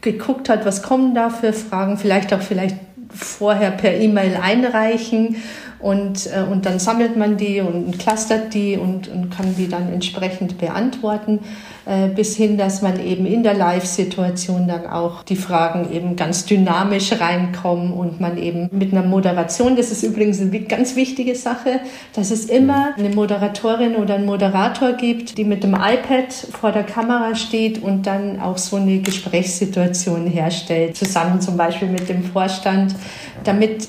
geguckt 0.00 0.48
hat, 0.48 0.66
was 0.66 0.82
kommen 0.82 1.14
da 1.14 1.30
für 1.30 1.52
Fragen, 1.52 1.98
vielleicht 1.98 2.34
auch 2.34 2.42
vielleicht 2.42 2.76
vorher 3.14 3.70
per 3.70 3.94
E-Mail 3.94 4.36
einreichen 4.36 5.36
und, 5.80 6.26
äh, 6.26 6.42
und 6.50 6.66
dann 6.66 6.78
sammelt 6.78 7.16
man 7.16 7.36
die 7.36 7.60
und 7.60 7.98
clustert 7.98 8.52
die 8.54 8.76
und, 8.76 9.08
und 9.08 9.30
kann 9.30 9.54
die 9.56 9.68
dann 9.68 9.92
entsprechend 9.92 10.58
beantworten, 10.58 11.40
äh, 11.86 12.08
bis 12.08 12.36
hin, 12.36 12.58
dass 12.58 12.82
man 12.82 12.98
eben 13.00 13.26
in 13.26 13.42
der 13.42 13.54
Live-Situation 13.54 14.66
dann 14.66 14.86
auch 14.86 15.22
die 15.22 15.36
Fragen 15.36 15.92
eben 15.92 16.16
ganz 16.16 16.46
dynamisch 16.46 17.12
reinkommen 17.20 17.92
und 17.92 18.20
man 18.20 18.38
eben 18.38 18.68
mit 18.72 18.92
einer 18.92 19.04
Moderation, 19.04 19.76
das 19.76 19.92
ist 19.92 20.02
übrigens 20.02 20.40
eine 20.40 20.60
ganz 20.60 20.96
wichtige 20.96 21.36
Sache, 21.36 21.80
dass 22.12 22.30
es 22.30 22.46
immer 22.46 22.94
eine 22.98 23.10
Moderatorin 23.10 23.96
oder 23.96 24.16
einen 24.16 24.26
Moderator 24.26 24.94
gibt, 24.94 25.38
die 25.38 25.44
mit 25.44 25.62
dem 25.62 25.74
iPad 25.74 26.32
vor 26.60 26.72
der 26.72 26.82
Kamera 26.82 27.36
steht 27.36 27.82
und 27.82 28.06
dann 28.06 28.40
auch 28.40 28.58
so 28.58 28.76
eine 28.76 28.98
Gesprächssituation 28.98 30.26
herstellt, 30.26 30.96
zusammen 30.96 31.40
zum 31.40 31.56
Beispiel 31.56 31.88
mit 31.88 32.08
dem 32.08 32.24
Vorstand, 32.24 32.94
damit 33.44 33.88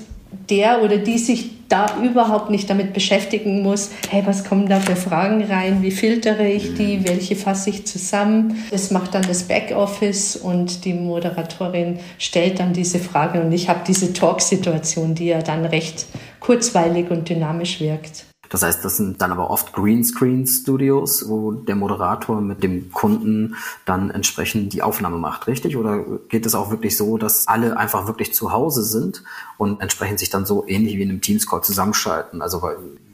der 0.50 0.82
oder 0.82 0.98
die 0.98 1.18
sich 1.18 1.52
da 1.70 2.02
überhaupt 2.04 2.50
nicht 2.50 2.70
damit 2.70 2.94
beschäftigen 2.94 3.62
muss, 3.62 3.92
hey, 4.10 4.24
was 4.26 4.44
kommen 4.44 4.68
da 4.68 4.80
für 4.80 4.96
Fragen 4.96 5.44
rein, 5.44 5.82
wie 5.82 5.92
filtere 5.92 6.48
ich 6.48 6.74
die, 6.74 6.98
mhm. 6.98 7.08
welche 7.08 7.36
fasse 7.36 7.70
ich 7.70 7.86
zusammen. 7.86 8.64
Das 8.72 8.92
macht 8.92 9.14
dann 9.14 9.24
das 9.24 9.44
Backoffice 9.44 10.36
und 10.36 10.84
die 10.86 10.94
Moderatorin 10.94 12.00
stellt 12.18 12.60
dann 12.60 12.74
diese 12.74 13.00
Frage 13.00 13.42
und 13.42 13.52
ich 13.52 13.70
habe 13.70 13.82
diese 13.88 14.14
Talk-Situation, 14.14 15.16
die 15.16 15.28
ja 15.28 15.42
dann 15.42 15.66
recht 15.66 16.08
kurzweilig 16.40 17.12
und 17.12 17.30
dynamisch 17.30 17.80
wirkt. 17.80 18.29
Das 18.50 18.64
heißt, 18.64 18.84
das 18.84 18.98
sind 18.98 19.22
dann 19.22 19.32
aber 19.32 19.50
oft 19.50 19.74
Greenscreen-Studios, 19.74 21.30
wo 21.30 21.52
der 21.52 21.76
Moderator 21.76 22.42
mit 22.42 22.64
dem 22.64 22.92
Kunden 22.92 23.56
dann 23.86 24.10
entsprechend 24.10 24.74
die 24.74 24.82
Aufnahme 24.82 25.18
macht, 25.18 25.48
richtig? 25.48 25.78
Oder 25.78 26.04
geht 26.30 26.46
es 26.46 26.56
auch 26.56 26.72
wirklich 26.72 26.98
so, 26.98 27.18
dass 27.18 27.48
alle 27.48 27.78
einfach 27.78 28.08
wirklich 28.08 28.34
zu 28.34 28.52
Hause 28.52 28.84
sind 28.84 29.24
und 29.58 29.82
entsprechend 29.82 30.20
sich 30.20 30.30
dann 30.30 30.46
so 30.46 30.68
ähnlich 30.68 30.98
wie 30.98 31.04
in 31.04 31.10
einem 31.10 31.22
Teams-Call 31.22 31.64
zusammenschalten? 31.64 32.42
Also 32.42 32.64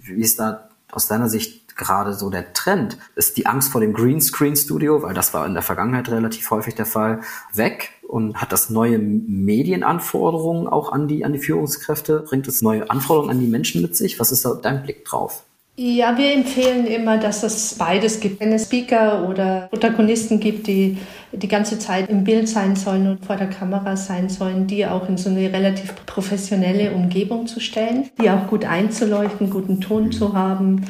wie 0.02 0.22
ist 0.22 0.40
da 0.40 0.70
aus 0.96 1.08
deiner 1.08 1.30
Sicht 1.30 1.76
gerade 1.76 2.14
so 2.14 2.30
der 2.30 2.54
Trend? 2.54 2.98
Ist 3.16 3.38
die 3.38 3.46
Angst 3.46 3.72
vor 3.72 3.82
dem 3.82 3.94
Greenscreen-Studio, 3.94 5.04
weil 5.04 5.14
das 5.14 5.34
war 5.34 5.46
in 5.46 5.54
der 5.54 5.64
Vergangenheit 5.64 6.10
relativ 6.10 6.50
häufig 6.52 6.76
der 6.76 6.86
Fall, 6.86 7.22
weg? 7.54 7.92
Und 8.08 8.40
hat 8.40 8.52
das 8.52 8.70
neue 8.70 9.00
Medienanforderungen 9.00 10.68
auch 10.68 10.92
an 10.92 11.08
die, 11.08 11.26
an 11.26 11.34
die 11.34 11.40
Führungskräfte? 11.40 12.22
Bringt 12.22 12.48
es 12.48 12.62
neue 12.62 12.90
Anforderungen 12.90 13.32
an 13.32 13.40
die 13.40 13.48
Menschen 13.48 13.82
mit 13.82 13.96
sich? 13.96 14.20
Was 14.20 14.32
ist 14.32 14.46
da 14.46 14.54
dein 14.54 14.84
Blick 14.84 15.06
drauf? 15.06 15.44
Ja, 15.78 16.18
wir 16.18 16.34
empfehlen 16.34 16.88
immer, 16.88 17.18
dass 17.18 17.44
es 17.44 17.76
beides 17.76 18.22
gibt. 18.22 18.40
Wenn 18.40 18.54
es 18.54 18.64
Speaker 18.64 19.28
oder 19.28 19.68
Protagonisten 19.70 20.40
gibt, 20.40 20.68
die 20.68 20.98
die 21.34 21.50
ganze 21.50 21.78
Zeit 21.80 22.10
im 22.10 22.24
Bild 22.24 22.48
sein 22.48 22.78
sollen 22.78 23.08
und 23.08 23.26
vor 23.26 23.36
der 23.36 23.50
Kamera 23.50 23.98
sein 23.98 24.30
sollen, 24.30 24.68
die 24.68 24.86
auch 24.86 25.10
in 25.10 25.18
so 25.18 25.30
eine 25.30 25.52
relativ 25.52 25.94
professionelle 26.06 26.94
Umgebung 26.94 27.46
zu 27.46 27.60
stellen, 27.60 28.10
die 28.22 28.30
auch 28.30 28.48
gut 28.48 28.64
einzuleuchten, 28.64 29.50
guten 29.50 29.82
Ton 29.82 30.14
zu 30.14 30.34
haben. 30.34 30.86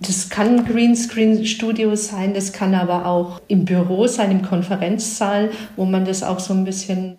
Das 0.00 0.30
kann 0.30 0.64
Greenscreen-Studio 0.64 1.94
sein, 1.94 2.32
das 2.32 2.54
kann 2.54 2.74
aber 2.74 3.04
auch 3.04 3.42
im 3.46 3.66
Büro 3.66 4.06
sein, 4.06 4.30
im 4.30 4.40
Konferenzsaal, 4.40 5.50
wo 5.76 5.84
man 5.84 6.06
das 6.06 6.22
auch 6.22 6.40
so 6.40 6.54
ein 6.54 6.64
bisschen 6.64 7.18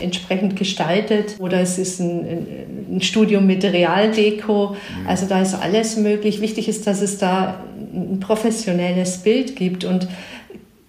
entsprechend 0.00 0.56
gestaltet 0.56 1.36
oder 1.38 1.60
es 1.60 1.78
ist 1.78 2.00
ein, 2.00 2.46
ein 2.90 3.02
Studio 3.02 3.40
mit 3.40 3.64
Realdeko. 3.64 4.76
Also 5.06 5.26
da 5.26 5.42
ist 5.42 5.54
alles 5.54 5.96
möglich. 5.96 6.40
Wichtig 6.40 6.68
ist, 6.68 6.86
dass 6.86 7.00
es 7.00 7.18
da 7.18 7.60
ein 7.92 8.20
professionelles 8.20 9.18
Bild 9.18 9.56
gibt 9.56 9.84
und 9.84 10.08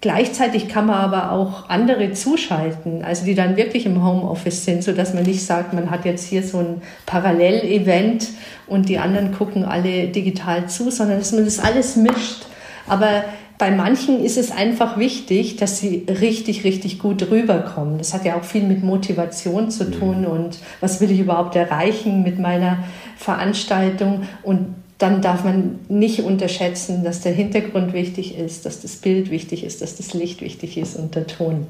Gleichzeitig 0.01 0.69
kann 0.69 0.85
man 0.85 0.95
aber 0.95 1.33
auch 1.33 1.69
andere 1.69 2.13
zuschalten, 2.13 3.03
also 3.03 3.25
die 3.25 3.35
dann 3.35 3.57
wirklich 3.57 3.85
im 3.85 4.01
Homeoffice 4.01 4.63
sind, 4.63 4.81
so 4.81 4.93
dass 4.93 5.13
man 5.13 5.23
nicht 5.23 5.43
sagt, 5.43 5.73
man 5.73 5.91
hat 5.91 6.05
jetzt 6.05 6.25
hier 6.25 6.41
so 6.41 6.59
ein 6.59 6.81
Parallelevent 7.05 8.29
und 8.65 8.87
die 8.87 8.97
anderen 8.97 9.33
gucken 9.33 9.65
alle 9.65 10.07
digital 10.07 10.69
zu, 10.69 10.89
sondern 10.89 11.19
dass 11.19 11.33
man 11.33 11.43
das 11.43 11.59
alles 11.59 11.97
mischt. 11.97 12.45
Aber 12.87 13.25
bei 13.59 13.71
manchen 13.71 14.23
ist 14.23 14.37
es 14.37 14.51
einfach 14.51 14.97
wichtig, 14.97 15.57
dass 15.57 15.79
sie 15.79 16.05
richtig, 16.07 16.63
richtig 16.63 16.97
gut 16.97 17.29
rüberkommen. 17.29 17.97
Das 17.97 18.13
hat 18.13 18.23
ja 18.23 18.37
auch 18.37 18.45
viel 18.45 18.63
mit 18.63 18.83
Motivation 18.83 19.69
zu 19.69 19.91
tun 19.91 20.21
mhm. 20.21 20.27
und 20.27 20.59
was 20.79 21.01
will 21.01 21.11
ich 21.11 21.19
überhaupt 21.19 21.57
erreichen 21.57 22.23
mit 22.23 22.39
meiner 22.39 22.85
Veranstaltung. 23.17 24.23
Und 24.43 24.75
dann 24.97 25.21
darf 25.21 25.43
man 25.43 25.79
nicht 25.89 26.21
unterschätzen, 26.21 27.03
dass 27.03 27.19
der 27.19 27.33
Hintergrund 27.33 27.91
wichtig 27.91 28.37
ist, 28.37 28.65
dass 28.65 28.81
das 28.81 28.95
Bild 28.95 29.29
wichtig 29.29 29.65
ist, 29.65 29.81
dass 29.81 29.97
das 29.97 30.13
Licht 30.13 30.39
wichtig 30.39 30.77
ist 30.77 30.95
und 30.95 31.15
der 31.15 31.27
Ton 31.27 31.67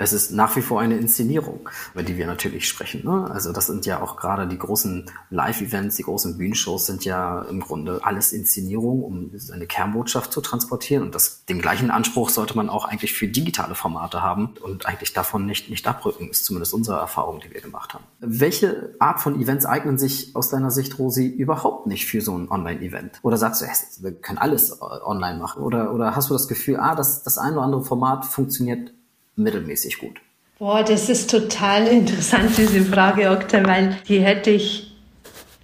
es 0.00 0.14
ist 0.14 0.30
nach 0.32 0.56
wie 0.56 0.62
vor 0.62 0.80
eine 0.80 0.96
Inszenierung, 0.96 1.68
über 1.92 2.02
die 2.02 2.16
wir 2.16 2.26
natürlich 2.26 2.66
sprechen. 2.66 3.04
Ne? 3.04 3.30
Also 3.30 3.52
das 3.52 3.66
sind 3.66 3.84
ja 3.84 4.00
auch 4.00 4.16
gerade 4.16 4.48
die 4.48 4.56
großen 4.56 5.10
Live-Events, 5.28 5.96
die 5.96 6.04
großen 6.04 6.38
Bühnenshows 6.38 6.86
sind 6.86 7.04
ja 7.04 7.42
im 7.42 7.60
Grunde 7.60 8.00
alles 8.02 8.32
Inszenierung, 8.32 9.04
um 9.04 9.30
eine 9.52 9.66
Kernbotschaft 9.66 10.32
zu 10.32 10.40
transportieren. 10.40 11.02
Und 11.02 11.14
das, 11.14 11.44
den 11.44 11.60
gleichen 11.60 11.90
Anspruch 11.90 12.30
sollte 12.30 12.56
man 12.56 12.70
auch 12.70 12.86
eigentlich 12.86 13.12
für 13.12 13.28
digitale 13.28 13.74
Formate 13.74 14.22
haben 14.22 14.54
und 14.62 14.86
eigentlich 14.86 15.12
davon 15.12 15.44
nicht, 15.44 15.68
nicht 15.68 15.86
abrücken, 15.86 16.30
ist 16.30 16.46
zumindest 16.46 16.72
unsere 16.72 16.98
Erfahrung, 16.98 17.40
die 17.40 17.52
wir 17.52 17.60
gemacht 17.60 17.92
haben. 17.92 18.04
Welche 18.20 18.94
Art 19.00 19.20
von 19.20 19.38
Events 19.38 19.66
eignen 19.66 19.98
sich 19.98 20.34
aus 20.34 20.48
deiner 20.48 20.70
Sicht, 20.70 20.98
Rosi, 20.98 21.26
überhaupt 21.26 21.86
nicht 21.86 22.06
für 22.06 22.22
so 22.22 22.38
ein 22.38 22.50
Online-Event? 22.50 23.18
Oder 23.22 23.36
sagst 23.36 23.60
du, 23.60 23.66
wir 24.02 24.12
können 24.12 24.38
alles 24.38 24.80
online 24.80 25.38
machen? 25.38 25.62
Oder, 25.62 25.92
oder 25.92 26.16
hast 26.16 26.30
du 26.30 26.32
das 26.32 26.48
Gefühl, 26.48 26.78
ah, 26.78 26.94
das, 26.94 27.22
das 27.22 27.36
ein 27.36 27.52
oder 27.52 27.62
andere 27.62 27.84
Format 27.84 28.24
funktioniert 28.24 28.94
mittelmäßig 29.36 29.98
gut? 29.98 30.20
Boah, 30.58 30.84
das 30.84 31.08
ist 31.08 31.30
total 31.30 31.86
interessant, 31.86 32.50
diese 32.58 32.84
Frage, 32.84 33.30
Okta, 33.30 33.64
weil 33.64 33.96
die 34.08 34.20
hätte 34.20 34.50
ich, 34.50 34.92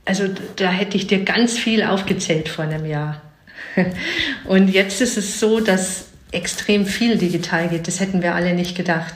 also 0.04 0.24
da 0.56 0.70
hätte 0.70 0.96
ich 0.96 1.06
dir 1.06 1.22
ganz 1.22 1.58
viel 1.58 1.82
aufgezählt 1.82 2.48
vor 2.48 2.64
einem 2.64 2.86
Jahr. 2.86 3.20
Und 4.46 4.68
jetzt 4.68 5.02
ist 5.02 5.18
es 5.18 5.38
so, 5.38 5.60
dass 5.60 6.06
extrem 6.32 6.86
viel 6.86 7.18
digital 7.18 7.68
geht. 7.68 7.86
Das 7.88 8.00
hätten 8.00 8.22
wir 8.22 8.34
alle 8.34 8.54
nicht 8.54 8.76
gedacht. 8.76 9.14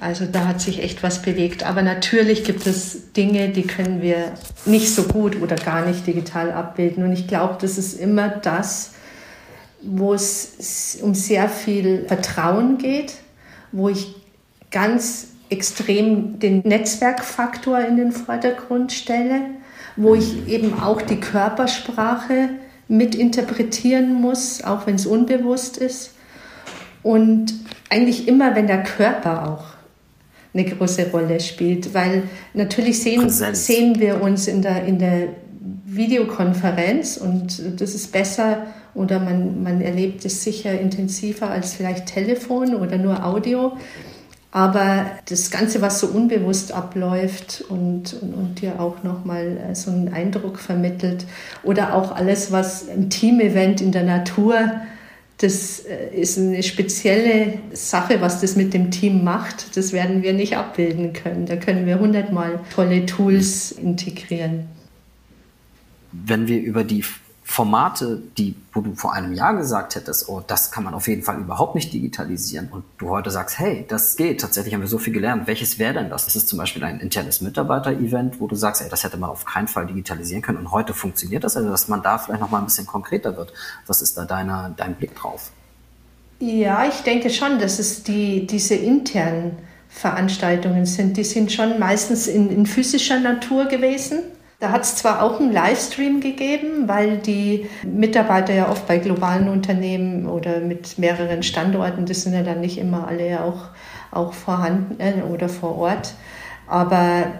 Also 0.00 0.24
da 0.24 0.48
hat 0.48 0.60
sich 0.60 0.82
echt 0.82 1.02
was 1.02 1.22
bewegt. 1.22 1.64
Aber 1.64 1.82
natürlich 1.82 2.44
gibt 2.44 2.66
es 2.66 3.12
Dinge, 3.12 3.50
die 3.50 3.62
können 3.62 4.02
wir 4.02 4.34
nicht 4.64 4.92
so 4.92 5.04
gut 5.04 5.40
oder 5.40 5.56
gar 5.56 5.86
nicht 5.86 6.06
digital 6.06 6.50
abbilden. 6.50 7.04
Und 7.04 7.12
ich 7.12 7.28
glaube, 7.28 7.56
das 7.60 7.78
ist 7.78 7.94
immer 7.94 8.28
das, 8.28 8.92
wo 9.80 10.14
es 10.14 10.98
um 11.02 11.14
sehr 11.14 11.48
viel 11.48 12.04
Vertrauen 12.06 12.78
geht, 12.78 13.14
wo 13.72 13.88
ich 13.88 14.14
ganz 14.70 15.28
extrem 15.50 16.38
den 16.38 16.60
Netzwerkfaktor 16.60 17.80
in 17.80 17.96
den 17.96 18.12
Vordergrund 18.12 18.92
stelle, 18.92 19.42
wo 19.96 20.14
ich 20.14 20.48
eben 20.48 20.80
auch 20.80 21.02
die 21.02 21.20
Körpersprache 21.20 22.50
mitinterpretieren 22.88 24.14
muss, 24.14 24.62
auch 24.64 24.86
wenn 24.86 24.94
es 24.94 25.06
unbewusst 25.06 25.76
ist. 25.76 26.14
Und 27.02 27.52
eigentlich 27.90 28.28
immer, 28.28 28.54
wenn 28.54 28.66
der 28.66 28.82
Körper 28.82 29.48
auch 29.48 29.64
eine 30.54 30.64
große 30.64 31.10
Rolle 31.10 31.40
spielt, 31.40 31.94
weil 31.94 32.24
natürlich 32.54 33.02
sehen, 33.02 33.28
sehen 33.28 33.98
wir 33.98 34.22
uns 34.22 34.46
in 34.48 34.62
der, 34.62 34.84
in 34.84 34.98
der 34.98 35.28
Videokonferenz 35.94 37.16
und 37.16 37.80
das 37.80 37.94
ist 37.94 38.12
besser 38.12 38.66
oder 38.94 39.18
man, 39.20 39.62
man 39.62 39.80
erlebt 39.80 40.24
es 40.24 40.44
sicher 40.44 40.78
intensiver 40.78 41.50
als 41.50 41.74
vielleicht 41.74 42.06
Telefon 42.06 42.74
oder 42.74 42.98
nur 42.98 43.24
Audio. 43.24 43.76
Aber 44.54 45.06
das 45.30 45.50
Ganze, 45.50 45.80
was 45.80 45.98
so 45.98 46.08
unbewusst 46.08 46.72
abläuft 46.72 47.64
und, 47.70 48.14
und, 48.20 48.34
und 48.34 48.60
dir 48.60 48.80
auch 48.80 49.02
nochmal 49.02 49.56
äh, 49.70 49.74
so 49.74 49.90
einen 49.90 50.12
Eindruck 50.12 50.58
vermittelt 50.58 51.24
oder 51.62 51.94
auch 51.94 52.14
alles, 52.14 52.52
was 52.52 52.86
ein 52.90 53.08
Team-Event 53.08 53.80
in 53.80 53.92
der 53.92 54.02
Natur 54.02 54.72
das 55.42 55.80
äh, 55.80 56.14
ist 56.14 56.38
eine 56.38 56.62
spezielle 56.62 57.54
Sache, 57.72 58.20
was 58.20 58.40
das 58.40 58.54
mit 58.54 58.74
dem 58.74 58.90
Team 58.90 59.24
macht. 59.24 59.76
Das 59.76 59.92
werden 59.92 60.22
wir 60.22 60.32
nicht 60.32 60.56
abbilden 60.56 61.12
können. 61.12 61.46
Da 61.46 61.56
können 61.56 61.84
wir 61.86 61.98
hundertmal 61.98 62.60
tolle 62.74 63.06
Tools 63.06 63.72
integrieren. 63.72 64.66
Wenn 66.12 66.46
wir 66.46 66.60
über 66.60 66.84
die 66.84 67.04
Formate, 67.44 68.22
die, 68.38 68.54
wo 68.72 68.80
du 68.80 68.94
vor 68.94 69.12
einem 69.12 69.34
Jahr 69.34 69.54
gesagt 69.54 69.96
hättest, 69.96 70.28
oh, 70.28 70.42
das 70.46 70.70
kann 70.70 70.84
man 70.84 70.94
auf 70.94 71.08
jeden 71.08 71.22
Fall 71.22 71.38
überhaupt 71.38 71.74
nicht 71.74 71.92
digitalisieren 71.92 72.68
und 72.70 72.84
du 72.98 73.10
heute 73.10 73.30
sagst, 73.30 73.58
hey, 73.58 73.84
das 73.88 74.16
geht, 74.16 74.40
tatsächlich 74.40 74.72
haben 74.72 74.80
wir 74.80 74.88
so 74.88 74.98
viel 74.98 75.12
gelernt. 75.12 75.46
Welches 75.46 75.78
wäre 75.78 75.94
denn 75.94 76.08
das? 76.08 76.24
Das 76.24 76.36
ist 76.36 76.48
zum 76.48 76.58
Beispiel 76.58 76.84
ein 76.84 77.00
internes 77.00 77.40
Mitarbeiter-Event, 77.40 78.40
wo 78.40 78.46
du 78.46 78.54
sagst, 78.54 78.80
ey, 78.80 78.88
das 78.88 79.02
hätte 79.04 79.16
man 79.16 79.28
auf 79.28 79.44
keinen 79.44 79.68
Fall 79.68 79.86
digitalisieren 79.86 80.40
können 80.40 80.58
und 80.58 80.70
heute 80.70 80.94
funktioniert 80.94 81.42
das, 81.44 81.56
also 81.56 81.68
dass 81.68 81.88
man 81.88 82.02
da 82.02 82.16
vielleicht 82.16 82.40
noch 82.40 82.50
mal 82.50 82.58
ein 82.58 82.64
bisschen 82.64 82.86
konkreter 82.86 83.36
wird. 83.36 83.52
Was 83.86 84.02
ist 84.02 84.16
da 84.16 84.24
deine, 84.24 84.72
dein 84.76 84.94
Blick 84.94 85.14
drauf? 85.16 85.50
Ja, 86.38 86.86
ich 86.86 87.02
denke 87.02 87.28
schon, 87.28 87.58
dass 87.58 87.78
es 87.78 88.02
die, 88.02 88.46
diese 88.46 88.76
internen 88.76 89.58
Veranstaltungen 89.88 90.86
sind. 90.86 91.16
Die 91.16 91.24
sind 91.24 91.52
schon 91.52 91.78
meistens 91.78 92.28
in, 92.28 92.50
in 92.50 92.66
physischer 92.66 93.20
Natur 93.20 93.66
gewesen 93.66 94.20
da 94.62 94.70
hat 94.70 94.84
es 94.84 94.94
zwar 94.94 95.22
auch 95.22 95.40
einen 95.40 95.52
Livestream 95.52 96.20
gegeben, 96.20 96.86
weil 96.86 97.18
die 97.18 97.68
Mitarbeiter 97.82 98.54
ja 98.54 98.70
oft 98.70 98.86
bei 98.86 98.98
globalen 98.98 99.48
Unternehmen 99.48 100.28
oder 100.28 100.60
mit 100.60 101.00
mehreren 101.00 101.42
Standorten, 101.42 102.06
das 102.06 102.22
sind 102.22 102.32
ja 102.32 102.44
dann 102.44 102.60
nicht 102.60 102.78
immer 102.78 103.08
alle 103.08 103.42
auch, 103.42 103.70
auch 104.12 104.32
vorhanden 104.32 105.00
äh, 105.00 105.22
oder 105.28 105.48
vor 105.48 105.78
Ort. 105.78 106.14
Aber 106.68 107.32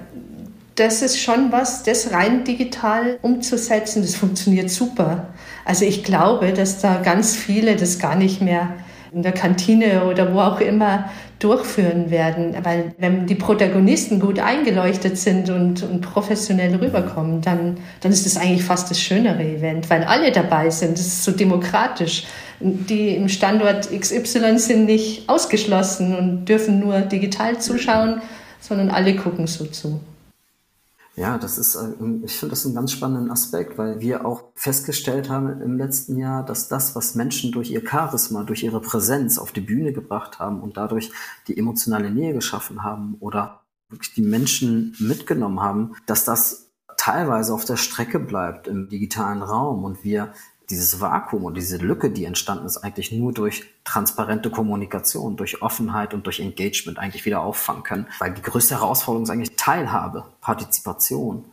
das 0.75 1.01
ist 1.01 1.21
schon 1.21 1.53
was, 1.53 1.85
das 1.85 2.11
rein 2.11 2.43
digital 2.43 3.21
umzusetzen, 3.23 4.03
das 4.03 4.17
funktioniert 4.17 4.69
super. 4.69 5.29
Also 5.65 5.85
ich 5.85 6.03
glaube, 6.03 6.53
dass 6.53 6.81
da 6.81 7.03
ganz 7.03 7.37
viele 7.37 7.77
das 7.77 8.01
gar 8.01 8.17
nicht 8.17 8.43
mehr 8.43 8.73
in 9.15 9.23
der 9.23 9.33
Kantine 9.33 10.05
oder 10.07 10.35
wo 10.35 10.41
auch 10.41 10.61
immer 10.61 11.11
durchführen 11.39 12.11
werden. 12.11 12.55
Weil 12.63 12.95
wenn 12.99 13.27
die 13.27 13.35
Protagonisten 13.35 14.21
gut 14.21 14.39
eingeleuchtet 14.39 15.19
sind 15.19 15.51
und, 15.51 15.83
und 15.83 16.01
professionell 16.01 16.77
rüberkommen, 16.77 17.43
dann, 17.43 17.79
dann 18.01 18.13
ist 18.13 18.25
das 18.25 18.37
eigentlich 18.37 18.65
fast 18.65 18.91
das 18.91 19.01
schönere 19.01 19.43
Event, 19.43 19.91
weil 19.91 20.05
alle 20.05 20.33
dabei 20.33 20.71
sind. 20.71 20.99
Das 20.99 21.07
ist 21.07 21.25
so 21.25 21.33
demokratisch. 21.33 22.25
Die 22.61 23.17
im 23.17 23.29
Standort 23.29 23.91
XY 23.91 24.59
sind 24.59 24.87
nicht 24.87 25.29
ausgeschlossen 25.29 26.17
und 26.17 26.45
dürfen 26.45 26.79
nur 26.79 27.01
digital 27.01 27.59
zuschauen, 27.59 28.23
sondern 28.61 28.91
alle 28.91 29.17
gucken 29.17 29.47
so 29.47 29.67
zu. 29.67 30.01
Ja, 31.15 31.37
das 31.37 31.59
ist, 31.59 31.75
äh, 31.75 31.93
ich 32.25 32.39
finde 32.39 32.51
das 32.51 32.65
einen 32.65 32.75
ganz 32.75 32.93
spannenden 32.93 33.31
Aspekt, 33.31 33.77
weil 33.77 34.01
wir 34.01 34.25
auch 34.25 34.45
festgestellt 34.55 35.29
haben 35.29 35.61
im 35.61 35.77
letzten 35.77 36.17
Jahr, 36.17 36.45
dass 36.45 36.69
das, 36.69 36.95
was 36.97 37.15
Menschen 37.15 37.53
durch 37.53 37.71
ihr 37.71 37.87
Charisma, 37.87 38.45
durch 38.45 38.63
ihre 38.63 38.81
Präsenz 38.81 39.39
auf 39.39 39.53
die 39.53 39.61
Bühne 39.61 39.93
gebracht 39.93 40.39
haben 40.39 40.61
und 40.61 40.77
dadurch 40.77 41.11
die 41.49 41.59
emotionale 41.59 42.11
Nähe 42.11 42.33
geschaffen 42.33 42.83
haben 42.83 43.17
oder 43.21 43.61
wirklich 43.91 44.15
die 44.15 44.23
Menschen 44.23 44.97
mitgenommen 44.99 45.61
haben, 45.61 45.93
dass 46.07 46.25
das 46.25 46.71
teilweise 46.97 47.53
auf 47.53 47.67
der 47.67 47.77
Strecke 47.77 48.19
bleibt 48.19 48.67
im 48.67 48.89
digitalen 48.89 49.43
Raum 49.43 49.85
und 49.85 50.05
wir 50.05 50.33
dieses 50.71 51.01
Vakuum 51.01 51.45
und 51.45 51.55
diese 51.55 51.77
Lücke, 51.77 52.11
die 52.11 52.25
entstanden 52.25 52.67
ist, 52.67 52.79
eigentlich 52.79 53.13
nur 53.13 53.33
durch 53.33 53.65
transparente 53.85 54.51
Kommunikation, 54.51 55.37
durch 55.37 55.63
Offenheit 55.63 56.15
und 56.15 56.27
durch 56.27 56.41
Engagement 56.41 56.99
eigentlich 56.99 57.25
wieder 57.25 57.43
auffangen 57.43 57.83
können. 57.83 58.07
Weil 58.19 58.33
die 58.33 58.43
größte 58.43 58.77
Herausforderung 58.77 59.25
ist 59.25 59.31
eigentlich 59.31 59.57
Teilhabe, 59.57 60.25
Partizipation, 60.41 61.45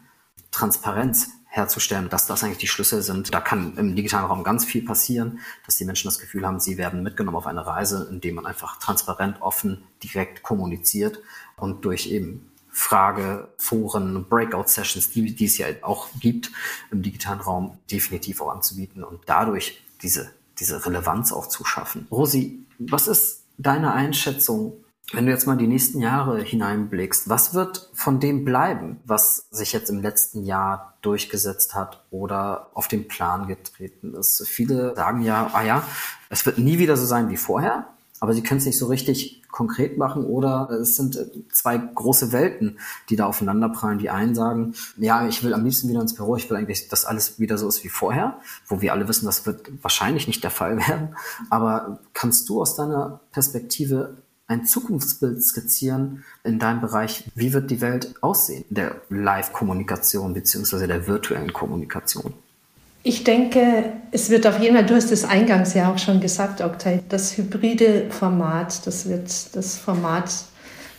Transparenz 0.52 1.30
herzustellen, 1.50 2.10
dass 2.10 2.28
das 2.28 2.44
eigentlich 2.44 2.60
die 2.60 2.68
Schlüssel 2.68 3.02
sind. 3.02 3.34
Da 3.34 3.42
kann 3.42 3.76
im 3.78 3.96
digitalen 3.96 4.26
Raum 4.26 4.44
ganz 4.44 4.66
viel 4.66 4.86
passieren, 4.86 5.40
dass 5.66 5.78
die 5.78 5.86
Menschen 5.86 6.08
das 6.08 6.20
Gefühl 6.20 6.46
haben, 6.46 6.60
sie 6.60 6.78
werden 6.78 7.02
mitgenommen 7.02 7.38
auf 7.38 7.48
eine 7.48 7.66
Reise, 7.66 8.08
indem 8.12 8.36
man 8.36 8.46
einfach 8.46 8.78
transparent, 8.78 9.42
offen, 9.42 9.84
direkt 10.04 10.44
kommuniziert 10.44 11.20
und 11.58 11.86
durch 11.86 12.08
eben 12.12 12.49
Frage, 12.80 13.50
Foren, 13.58 14.26
Breakout-Sessions, 14.30 15.12
die, 15.12 15.36
die 15.36 15.46
es 15.46 15.58
ja 15.58 15.68
auch 15.82 16.08
gibt 16.18 16.50
im 16.92 17.02
digitalen 17.02 17.42
Raum, 17.42 17.78
definitiv 17.92 18.42
auch 18.42 18.52
anzubieten 18.52 19.04
und 19.04 19.20
dadurch 19.26 19.84
diese, 20.02 20.32
diese 20.60 20.86
Relevanz 20.86 21.34
auch 21.34 21.48
zu 21.48 21.66
schaffen. 21.66 22.08
Rosi, 22.10 22.66
was 22.80 23.10
ist 23.10 23.44
deine 23.58 23.92
Einschätzung, 23.92 24.86
wenn 25.12 25.26
du 25.26 25.32
jetzt 25.34 25.46
mal 25.46 25.58
die 25.58 25.68
nächsten 25.68 26.00
Jahre 26.00 26.42
hineinblickst, 26.42 27.28
was 27.28 27.54
wird 27.54 27.90
von 27.94 28.22
dem 28.22 28.46
bleiben, 28.46 29.02
was 29.04 29.48
sich 29.52 29.74
jetzt 29.74 29.90
im 29.90 30.02
letzten 30.02 30.46
Jahr 30.46 30.98
durchgesetzt 31.02 31.76
hat 31.76 32.06
oder 32.12 32.70
auf 32.74 32.88
den 32.88 33.10
Plan 33.10 33.48
getreten 33.48 34.16
ist? 34.16 34.48
Viele 34.48 34.96
sagen 34.96 35.22
ja, 35.22 35.52
ah 35.54 35.64
ja, 35.64 35.84
es 36.30 36.46
wird 36.46 36.58
nie 36.58 36.78
wieder 36.78 36.96
so 36.96 37.06
sein 37.06 37.30
wie 37.30 37.38
vorher 37.38 37.90
aber 38.20 38.34
sie 38.34 38.44
können 38.44 38.60
es 38.60 38.66
nicht 38.66 38.78
so 38.78 38.88
richtig 38.88 39.42
konkret 39.52 39.98
machen 39.98 40.26
oder 40.26 40.70
es 40.70 40.96
sind 40.96 41.16
äh, 41.16 41.26
zwei 41.52 41.78
große 41.78 42.32
Welten, 42.32 42.80
die 43.10 43.16
da 43.16 43.26
aufeinanderprallen. 43.26 44.00
Die 44.00 44.10
einen 44.10 44.36
sagen, 44.36 44.74
ja, 44.98 45.28
ich 45.28 45.44
will 45.44 45.54
am 45.54 45.64
liebsten 45.64 45.90
wieder 45.90 46.02
ins 46.02 46.16
Büro, 46.16 46.36
ich 46.36 46.50
will 46.50 46.58
eigentlich, 46.58 46.88
dass 46.88 47.06
alles 47.06 47.40
wieder 47.40 47.58
so 47.58 47.68
ist 47.68 47.84
wie 47.84 47.90
vorher, 47.90 48.40
wo 48.68 48.82
wir 48.82 48.94
alle 48.94 49.08
wissen, 49.08 49.26
das 49.26 49.46
wird 49.46 49.72
wahrscheinlich 49.82 50.28
nicht 50.28 50.44
der 50.44 50.52
Fall 50.52 50.78
werden. 50.88 51.16
Aber 51.50 52.00
kannst 52.14 52.48
du 52.50 52.62
aus 52.62 52.76
deiner 52.76 53.22
Perspektive 53.32 54.18
ein 54.48 54.66
Zukunftsbild 54.66 55.44
skizzieren 55.44 56.24
in 56.44 56.58
deinem 56.58 56.82
Bereich, 56.82 57.30
wie 57.36 57.54
wird 57.54 57.70
die 57.70 57.82
Welt 57.82 58.16
aussehen, 58.22 58.66
der 58.70 58.96
Live-Kommunikation 59.10 60.34
beziehungsweise 60.34 60.88
der 60.88 61.06
virtuellen 61.06 61.54
Kommunikation? 61.54 62.34
Ich 63.02 63.24
denke, 63.24 63.86
es 64.12 64.30
wird 64.30 64.46
auf 64.46 64.60
jeden 64.60 64.76
Fall, 64.76 64.86
du 64.86 64.94
hast 64.94 65.12
es 65.12 65.24
eingangs 65.24 65.74
ja 65.74 65.92
auch 65.92 65.98
schon 65.98 66.20
gesagt, 66.20 66.62
Oktay, 66.62 67.00
das 67.08 67.38
hybride 67.38 68.08
Format, 68.10 68.86
das 68.86 69.08
wird 69.08 69.56
das 69.56 69.78
Format, 69.78 70.30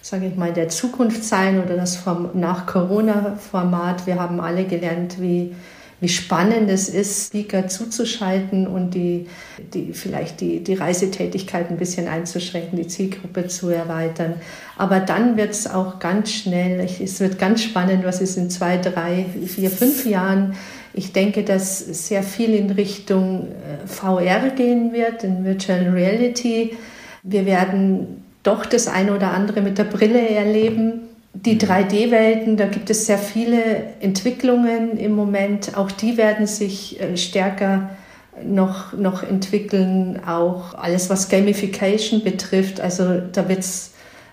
sage 0.01 0.27
ich 0.27 0.35
mal, 0.35 0.53
der 0.53 0.71
Zukunft 0.71 1.23
sein 1.25 1.63
oder 1.63 1.77
das 1.77 2.03
nach 2.33 2.65
Corona-Format. 2.65 4.07
Wir 4.07 4.19
haben 4.19 4.41
alle 4.41 4.65
gelernt, 4.65 5.21
wie, 5.21 5.55
wie 6.01 6.09
spannend 6.09 6.71
es 6.71 6.89
ist, 6.89 7.27
Speaker 7.27 7.69
zuzuschalten 7.69 8.67
und 8.67 8.95
die, 8.95 9.27
die, 9.75 9.93
vielleicht 9.93 10.41
die, 10.41 10.65
die 10.65 10.75
Reisetätigkeit 10.75 11.69
ein 11.69 11.77
bisschen 11.77 12.09
einzuschränken, 12.09 12.79
die 12.79 12.87
Zielgruppe 12.87 13.47
zu 13.49 13.69
erweitern. 13.69 14.37
Aber 14.79 15.01
dann 15.01 15.37
wird 15.37 15.51
es 15.51 15.67
auch 15.67 15.99
ganz 15.99 16.33
schnell, 16.33 16.81
es 16.81 17.21
wird 17.21 17.39
ganz 17.39 17.63
spannend, 17.63 18.07
was 18.07 18.23
ist 18.23 18.39
in 18.39 18.49
zwei, 18.49 18.79
drei, 18.79 19.27
vier, 19.47 19.71
fünf 19.71 20.07
Jahren 20.07 20.55
ich 20.93 21.13
denke, 21.13 21.45
dass 21.45 21.79
sehr 21.79 22.23
viel 22.23 22.55
in 22.55 22.71
Richtung 22.71 23.49
äh, 23.49 23.87
VR 23.87 24.51
gehen 24.51 24.93
wird, 24.93 25.25
in 25.25 25.45
Virtual 25.45 25.89
Reality. 25.89 26.77
Wir 27.23 27.47
werden 27.47 28.25
doch 28.43 28.67
das 28.67 28.89
eine 28.89 29.15
oder 29.15 29.33
andere 29.33 29.61
mit 29.61 29.79
der 29.79 29.85
Brille 29.85 30.29
erleben. 30.29 31.03
Die 31.33 31.61
3D-Welten, 31.61 32.57
da 32.57 32.67
gibt 32.67 32.91
es 32.91 33.07
sehr 33.07 33.19
viele 33.19 33.63
Entwicklungen 34.01 34.97
im 34.97 35.13
Moment. 35.13 35.77
Auch 35.77 35.93
die 35.93 36.17
werden 36.17 36.47
sich 36.47 37.01
äh, 37.01 37.17
stärker 37.17 37.91
noch, 38.45 38.93
noch 38.93 39.23
entwickeln, 39.23 40.21
auch 40.27 40.75
alles, 40.75 41.11
was 41.11 41.29
Gamification 41.29 42.25
betrifft. 42.25 42.81
Also 42.81 43.21
da 43.33 43.49
wird 43.49 43.61
es 43.61 43.93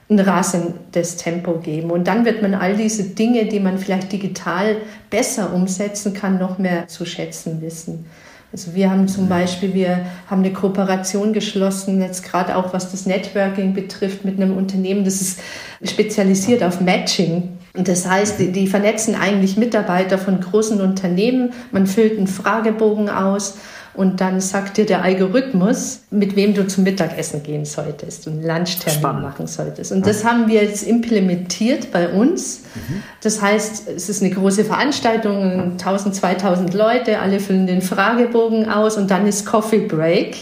ein 0.09 0.19
rasendes 0.19 1.17
Tempo 1.17 1.59
geben. 1.59 1.91
Und 1.91 2.07
dann 2.07 2.23
wird 2.23 2.41
man 2.41 2.53
all 2.53 2.75
diese 2.75 3.03
Dinge, 3.03 3.45
die 3.45 3.59
man 3.59 3.77
vielleicht 3.77 4.11
digital 4.11 4.77
besser 5.09 5.53
umsetzen 5.53 6.13
kann, 6.13 6.37
noch 6.37 6.57
mehr 6.57 6.87
zu 6.87 7.05
schätzen 7.05 7.61
wissen. 7.61 8.05
Also 8.53 8.73
wir 8.73 8.89
haben 8.89 9.09
zum 9.09 9.27
Beispiel, 9.27 9.73
wir 9.73 10.05
haben 10.27 10.41
eine 10.41 10.53
Kooperation 10.53 11.33
geschlossen, 11.33 12.01
jetzt 12.01 12.23
gerade 12.23 12.55
auch 12.55 12.73
was 12.73 12.91
das 12.91 13.05
Networking 13.05 13.73
betrifft, 13.73 14.23
mit 14.23 14.39
einem 14.39 14.55
Unternehmen, 14.55 15.03
das 15.03 15.19
ist 15.19 15.39
spezialisiert 15.83 16.63
auf 16.63 16.79
Matching. 16.79 17.57
Und 17.75 17.89
das 17.89 18.09
heißt, 18.09 18.39
die, 18.39 18.51
die 18.53 18.67
vernetzen 18.67 19.15
eigentlich 19.15 19.57
Mitarbeiter 19.57 20.17
von 20.17 20.39
großen 20.39 20.79
Unternehmen. 20.79 21.51
Man 21.71 21.85
füllt 21.85 22.17
einen 22.17 22.27
Fragebogen 22.27 23.09
aus 23.09 23.57
und 23.97 24.21
dann 24.21 24.39
sagt 24.39 24.77
dir 24.77 24.85
der 24.85 25.01
Algorithmus, 25.01 26.01
mit 26.11 26.35
wem 26.35 26.53
du 26.53 26.67
zum 26.67 26.83
Mittagessen 26.83 27.41
gehen 27.41 27.65
solltest 27.65 28.27
und 28.27 28.33
einen 28.33 28.43
Lunchtermin 28.43 28.99
Spannend. 28.99 29.23
machen 29.23 29.47
solltest. 29.47 29.91
Und 29.91 30.05
das 30.05 30.23
haben 30.23 30.47
wir 30.47 30.63
jetzt 30.63 30.83
implementiert 30.83 31.91
bei 31.91 32.09
uns. 32.09 32.61
Mhm. 32.75 33.03
Das 33.21 33.41
heißt, 33.41 33.89
es 33.89 34.07
ist 34.07 34.21
eine 34.21 34.31
große 34.31 34.65
Veranstaltung, 34.65 35.71
1000, 35.71 36.13
2000 36.13 36.73
Leute, 36.75 37.19
alle 37.19 37.39
füllen 37.39 37.65
den 37.65 37.81
Fragebogen 37.81 38.69
aus 38.69 38.97
und 38.97 39.09
dann 39.09 39.25
ist 39.25 39.47
Coffee 39.47 39.79
Break. 39.87 40.37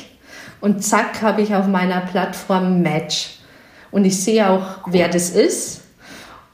Und 0.59 0.83
zack, 0.83 1.21
habe 1.21 1.41
ich 1.41 1.55
auf 1.55 1.67
meiner 1.67 2.01
Plattform 2.01 2.81
Match. 2.81 3.37
Und 3.89 4.03
ich 4.03 4.21
sehe 4.21 4.49
auch, 4.49 4.79
wer 4.87 5.07
das 5.07 5.29
ist. 5.29 5.81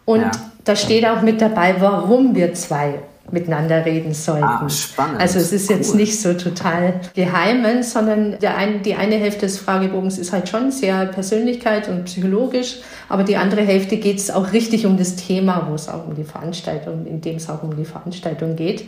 Und 0.06 0.22
ja. 0.22 0.32
da 0.66 0.76
steht 0.76 1.08
auch 1.08 1.24
mit 1.24 1.42
dabei, 1.42 1.76
warum 1.80 2.36
wir 2.36 2.54
zwei 2.54 3.00
miteinander 3.32 3.86
reden 3.86 4.14
sollten. 4.14 4.44
Ah, 4.44 4.70
spannend. 4.70 5.20
Also 5.20 5.40
es 5.40 5.52
ist 5.52 5.70
cool. 5.70 5.78
jetzt 5.78 5.96
nicht 5.96 6.20
so 6.20 6.34
total 6.34 7.02
geheim, 7.14 7.84
sondern 7.84 8.40
der 8.40 8.58
ein, 8.58 8.84
die 8.84 8.96
eine 8.96 9.16
Hälfte 9.16 9.42
des 9.42 9.58
Fragebogens 9.58 10.18
ist 10.18 10.32
halt 10.32 10.50
schon 10.50 10.72
sehr 10.72 11.06
Persönlichkeit 11.06 11.88
und 11.90 12.06
psychologisch, 12.06 12.80
aber 13.10 13.24
die 13.24 13.38
andere 13.38 13.62
Hälfte 13.62 13.98
geht 13.98 14.18
es 14.18 14.32
auch 14.32 14.54
richtig 14.54 14.86
um 14.86 14.98
das 14.98 15.16
Thema, 15.16 15.68
wo 15.70 15.76
es 15.76 15.90
auch 15.90 16.08
um 16.08 16.16
die 16.16 16.24
Veranstaltung, 16.24 17.06
in 17.06 17.22
dem 17.22 17.38
es 17.38 17.50
auch 17.50 17.64
um 17.64 17.76
die 17.76 17.86
Veranstaltung 17.86 18.56
geht. 18.56 18.88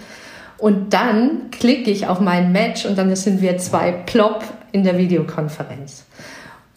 Und 0.58 0.94
dann 0.94 1.52
klicke 1.52 1.92
ich 1.92 2.08
auf 2.08 2.20
mein 2.20 2.52
Match 2.52 2.86
und 2.86 2.98
dann 2.98 3.14
sind 3.16 3.42
wir 3.42 3.58
zwei 3.58 3.92
plopp 3.92 4.44
in 4.72 4.84
der 4.84 4.98
Videokonferenz. 4.98 6.06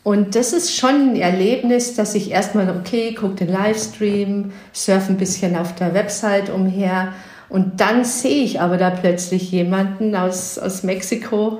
Und 0.06 0.36
das 0.36 0.52
ist 0.52 0.76
schon 0.76 1.10
ein 1.10 1.16
Erlebnis, 1.16 1.96
dass 1.96 2.14
ich 2.14 2.30
erstmal, 2.30 2.70
okay, 2.70 3.12
gucke 3.14 3.34
den 3.34 3.48
Livestream, 3.48 4.52
surfe 4.72 5.12
ein 5.12 5.16
bisschen 5.16 5.56
auf 5.56 5.74
der 5.74 5.94
Website 5.94 6.48
umher 6.48 7.12
und 7.48 7.80
dann 7.80 8.04
sehe 8.04 8.42
ich 8.44 8.60
aber 8.60 8.76
da 8.76 8.90
plötzlich 8.90 9.50
jemanden 9.52 10.14
aus, 10.16 10.58
aus 10.58 10.82
Mexiko 10.82 11.58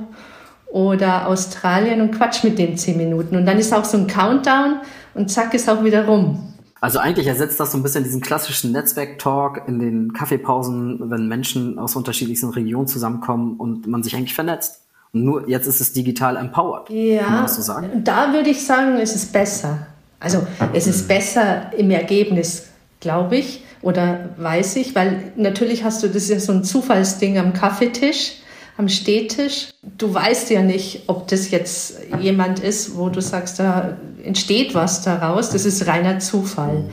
oder 0.67 1.29
Australien 1.29 2.01
und 2.01 2.11
quatsch 2.11 2.43
mit 2.45 2.59
dem 2.59 2.77
zehn 2.77 2.97
Minuten. 2.97 3.37
Und 3.37 3.47
dann 3.47 3.59
ist 3.59 3.73
auch 3.73 3.85
so 3.85 3.97
ein 3.97 4.07
Countdown 4.07 4.81
und 5.15 5.31
zack 5.31 5.55
ist 5.55 5.69
auch 5.71 5.85
wieder 5.85 6.07
rum. 6.07 6.55
Also 6.81 6.99
eigentlich 6.99 7.27
ersetzt 7.27 7.59
das 7.59 7.73
so 7.73 7.79
ein 7.79 7.83
bisschen 7.83 8.05
diesen 8.05 8.21
klassischen 8.21 8.73
Netzwerk-Talk 8.73 9.63
in 9.67 9.79
den 9.79 10.13
Kaffeepausen, 10.13 11.11
wenn 11.11 11.27
Menschen 11.29 11.79
aus 11.79 11.97
unterschiedlichsten 11.97 12.51
Regionen 12.51 12.87
zusammenkommen 12.87 13.57
und 13.57 13.87
man 13.87 14.03
sich 14.03 14.15
eigentlich 14.15 14.35
vernetzt. 14.35 14.83
Und 15.13 15.25
nur 15.25 15.49
jetzt 15.49 15.67
ist 15.67 15.81
es 15.81 15.93
digital 15.93 16.37
empowered. 16.37 16.91
Ja, 16.91 17.23
Kann 17.23 17.33
man 17.33 17.43
das 17.45 17.57
so 17.57 17.63
sagen? 17.63 18.05
da 18.05 18.33
würde 18.33 18.51
ich 18.51 18.67
sagen, 18.67 18.97
es 18.97 19.15
ist 19.15 19.33
besser. 19.33 19.87
Also 20.21 20.47
es 20.73 20.87
ist 20.87 21.09
besser 21.09 21.73
im 21.77 21.91
Ergebnis, 21.91 22.67
glaube 23.01 23.37
ich 23.37 23.63
oder 23.87 24.31
weiß 24.37 24.75
ich, 24.77 24.97
weil 24.97 25.33
natürlich 25.37 25.85
hast 25.85 26.03
du, 26.03 26.09
das 26.09 26.25
ist 26.25 26.31
ja 26.31 26.41
so 26.41 26.51
ein 26.51 26.65
Zufallsding 26.65 27.39
am 27.39 27.53
Kaffeetisch, 27.53 28.33
am 28.77 28.89
Stehtisch. 28.89 29.69
Du 29.97 30.13
weißt 30.13 30.51
ja 30.51 30.63
nicht, 30.63 31.05
ob 31.07 31.29
das 31.29 31.53
jetzt 31.53 32.01
jemand 32.21 32.59
ist, 32.59 32.97
wo 32.97 33.11
du 33.11 33.23
sagst, 33.23 33.61
da 33.61 33.97
entsteht 34.25 34.75
was 34.75 35.03
daraus. 35.03 35.51
Das 35.51 35.65
ist 35.65 35.87
reiner 35.87 36.19
Zufall. 36.19 36.87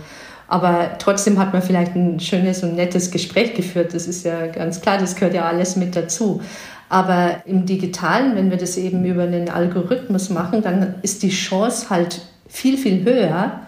Aber 0.47 0.99
trotzdem 0.99 1.39
hat 1.39 1.51
man 1.51 1.63
vielleicht 1.63 1.95
ein 1.95 2.19
schönes 2.19 2.61
und 2.61 2.75
nettes 2.75 3.09
Gespräch 3.09 3.55
geführt. 3.55 3.95
Das 3.95 4.05
ist 4.05 4.23
ja 4.23 4.45
ganz 4.45 4.79
klar, 4.79 4.99
das 4.99 5.15
gehört 5.15 5.33
ja 5.33 5.45
alles 5.45 5.75
mit 5.75 5.95
dazu. 5.95 6.43
Aber 6.89 7.41
im 7.47 7.65
digitalen, 7.65 8.35
wenn 8.35 8.51
wir 8.51 8.57
das 8.57 8.77
eben 8.77 9.03
über 9.03 9.23
einen 9.23 9.49
Algorithmus 9.49 10.29
machen, 10.29 10.61
dann 10.61 10.93
ist 11.01 11.23
die 11.23 11.31
Chance 11.31 11.89
halt 11.89 12.21
viel, 12.47 12.77
viel 12.77 13.03
höher, 13.03 13.61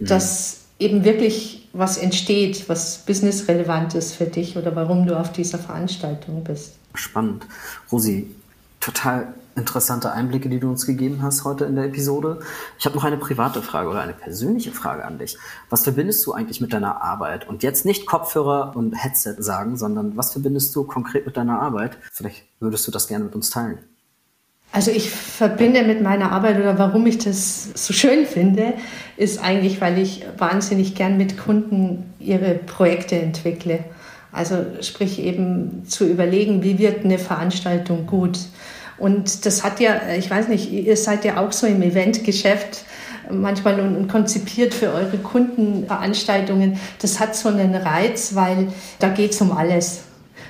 dass 0.00 0.57
eben 0.78 1.04
wirklich 1.04 1.68
was 1.72 1.98
entsteht, 1.98 2.68
was 2.68 2.98
businessrelevant 2.98 3.94
ist 3.94 4.14
für 4.14 4.26
dich 4.26 4.56
oder 4.56 4.74
warum 4.76 5.06
du 5.06 5.18
auf 5.18 5.32
dieser 5.32 5.58
Veranstaltung 5.58 6.44
bist. 6.44 6.74
Spannend. 6.94 7.46
Rosi, 7.90 8.34
total 8.80 9.34
interessante 9.58 10.12
Einblicke, 10.12 10.48
die 10.48 10.60
du 10.60 10.68
uns 10.68 10.86
gegeben 10.86 11.20
hast 11.22 11.44
heute 11.44 11.64
in 11.64 11.74
der 11.74 11.86
Episode. 11.86 12.40
Ich 12.78 12.86
habe 12.86 12.94
noch 12.94 13.04
eine 13.04 13.16
private 13.16 13.60
Frage 13.60 13.88
oder 13.88 14.00
eine 14.00 14.12
persönliche 14.12 14.70
Frage 14.70 15.04
an 15.04 15.18
dich. 15.18 15.36
Was 15.68 15.82
verbindest 15.82 16.24
du 16.26 16.32
eigentlich 16.32 16.60
mit 16.60 16.72
deiner 16.72 17.02
Arbeit? 17.02 17.48
Und 17.48 17.62
jetzt 17.62 17.84
nicht 17.84 18.06
Kopfhörer 18.06 18.76
und 18.76 18.92
Headset 18.92 19.36
sagen, 19.38 19.76
sondern 19.76 20.16
was 20.16 20.32
verbindest 20.32 20.74
du 20.76 20.84
konkret 20.84 21.26
mit 21.26 21.36
deiner 21.36 21.60
Arbeit? 21.60 21.98
Vielleicht 22.12 22.44
würdest 22.60 22.86
du 22.86 22.92
das 22.92 23.08
gerne 23.08 23.24
mit 23.24 23.34
uns 23.34 23.50
teilen. 23.50 23.78
Also 24.70 24.90
ich 24.90 25.10
verbinde 25.10 25.82
mit 25.82 26.02
meiner 26.02 26.30
Arbeit 26.30 26.58
oder 26.58 26.78
warum 26.78 27.06
ich 27.06 27.18
das 27.18 27.70
so 27.74 27.92
schön 27.92 28.26
finde, 28.26 28.74
ist 29.16 29.42
eigentlich, 29.42 29.80
weil 29.80 29.98
ich 29.98 30.24
wahnsinnig 30.36 30.94
gern 30.94 31.16
mit 31.16 31.38
Kunden 31.38 32.12
ihre 32.20 32.54
Projekte 32.54 33.16
entwickle. 33.16 33.80
Also 34.30 34.56
sprich 34.82 35.20
eben 35.20 35.84
zu 35.86 36.06
überlegen, 36.06 36.62
wie 36.62 36.78
wird 36.78 37.04
eine 37.04 37.18
Veranstaltung 37.18 38.06
gut. 38.06 38.38
Und 38.98 39.46
das 39.46 39.64
hat 39.64 39.80
ja, 39.80 39.94
ich 40.18 40.30
weiß 40.30 40.48
nicht, 40.48 40.70
ihr 40.70 40.96
seid 40.96 41.24
ja 41.24 41.38
auch 41.38 41.52
so 41.52 41.66
im 41.66 41.80
Eventgeschäft 41.82 42.84
manchmal 43.30 43.80
und 43.80 44.08
konzipiert 44.08 44.74
für 44.74 44.92
eure 44.92 45.18
Kunden 45.18 45.86
Veranstaltungen. 45.86 46.78
Das 47.00 47.20
hat 47.20 47.36
so 47.36 47.48
einen 47.48 47.74
Reiz, 47.74 48.34
weil 48.34 48.68
da 48.98 49.08
geht 49.08 49.32
es 49.32 49.40
um 49.40 49.52
alles. 49.52 50.02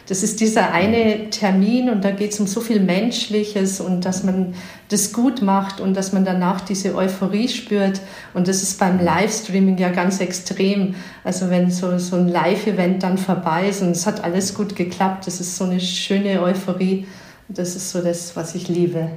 Das 0.09 0.23
ist 0.23 0.41
dieser 0.41 0.73
eine 0.73 1.29
Termin 1.29 1.91
und 1.91 2.03
da 2.03 2.11
geht 2.11 2.33
es 2.33 2.41
um 2.41 2.47
so 2.47 2.63
viel 2.63 2.81
Menschliches 2.81 3.79
und 3.79 4.07
dass 4.07 4.25
man 4.25 4.55
das 4.89 5.13
gut 5.13 5.43
macht 5.43 5.83
und 5.83 5.95
dass 5.95 6.15
man 6.15 6.25
danach 6.25 6.63
diese 6.63 6.95
Euphorie 6.95 7.47
spürt. 7.47 8.01
Und 8.33 8.49
das 8.49 8.63
ist 8.63 8.81
beim 8.81 8.99
Livestreaming 8.99 9.77
ja 9.77 9.91
ganz 9.91 10.21
extrem. 10.21 10.95
Also 11.25 11.51
wenn 11.51 11.71
so, 11.71 11.99
so 11.99 12.17
ein 12.17 12.27
Live-Event 12.27 13.03
dann 13.03 13.19
vorbei 13.19 13.69
ist 13.69 13.83
und 13.83 13.91
es 13.91 14.07
hat 14.07 14.25
alles 14.25 14.55
gut 14.55 14.77
geklappt, 14.77 15.27
das 15.27 15.41
ist 15.41 15.57
so 15.57 15.65
eine 15.65 15.79
schöne 15.79 16.41
Euphorie. 16.41 17.07
Das 17.49 17.77
ist 17.77 17.91
so 17.91 18.01
das, 18.01 18.35
was 18.35 18.55
ich 18.55 18.69
liebe. 18.69 19.11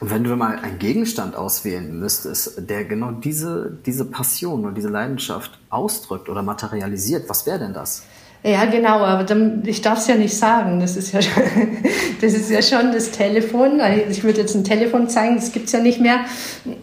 Und 0.00 0.10
wenn 0.10 0.24
du 0.24 0.34
mal 0.34 0.58
einen 0.58 0.80
Gegenstand 0.80 1.36
auswählen 1.36 2.00
müsstest, 2.00 2.68
der 2.68 2.84
genau 2.84 3.12
diese, 3.12 3.78
diese 3.86 4.06
Passion 4.06 4.64
und 4.64 4.74
diese 4.74 4.88
Leidenschaft 4.88 5.56
ausdrückt 5.70 6.28
oder 6.28 6.42
materialisiert, 6.42 7.28
was 7.28 7.46
wäre 7.46 7.60
denn 7.60 7.74
das? 7.74 8.02
Ja, 8.44 8.66
genau, 8.66 9.00
aber 9.00 9.24
dann, 9.24 9.62
ich 9.66 9.82
darf 9.82 9.98
es 9.98 10.06
ja 10.06 10.14
nicht 10.14 10.36
sagen. 10.36 10.78
Das 10.78 10.96
ist 10.96 11.12
ja, 11.12 11.20
das 12.20 12.34
ist 12.34 12.50
ja 12.50 12.62
schon 12.62 12.92
das 12.92 13.10
Telefon. 13.10 13.80
Ich 14.08 14.22
würde 14.22 14.40
jetzt 14.40 14.54
ein 14.54 14.64
Telefon 14.64 15.08
zeigen, 15.08 15.36
das 15.36 15.52
gibt 15.52 15.66
es 15.66 15.72
ja 15.72 15.80
nicht 15.80 16.00
mehr. 16.00 16.20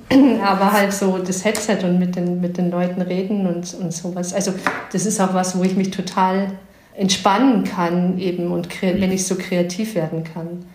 Aber 0.43 0.73
halt 0.73 0.93
so 0.93 1.17
das 1.17 1.45
Headset 1.45 1.79
und 1.83 1.97
mit 1.97 2.15
den, 2.15 2.41
mit 2.41 2.57
den 2.57 2.71
Leuten 2.71 3.01
reden 3.01 3.47
und, 3.47 3.73
und 3.73 3.93
sowas. 3.93 4.33
Also 4.33 4.53
das 4.91 5.05
ist 5.05 5.19
auch 5.21 5.33
was, 5.33 5.57
wo 5.57 5.63
ich 5.63 5.75
mich 5.75 5.91
total 5.91 6.51
entspannen 6.93 7.63
kann 7.63 8.19
eben 8.19 8.51
und 8.51 8.69
wenn 8.81 9.11
ich 9.11 9.25
so 9.25 9.35
kreativ 9.35 9.95
werden 9.95 10.23
kann. 10.23 10.65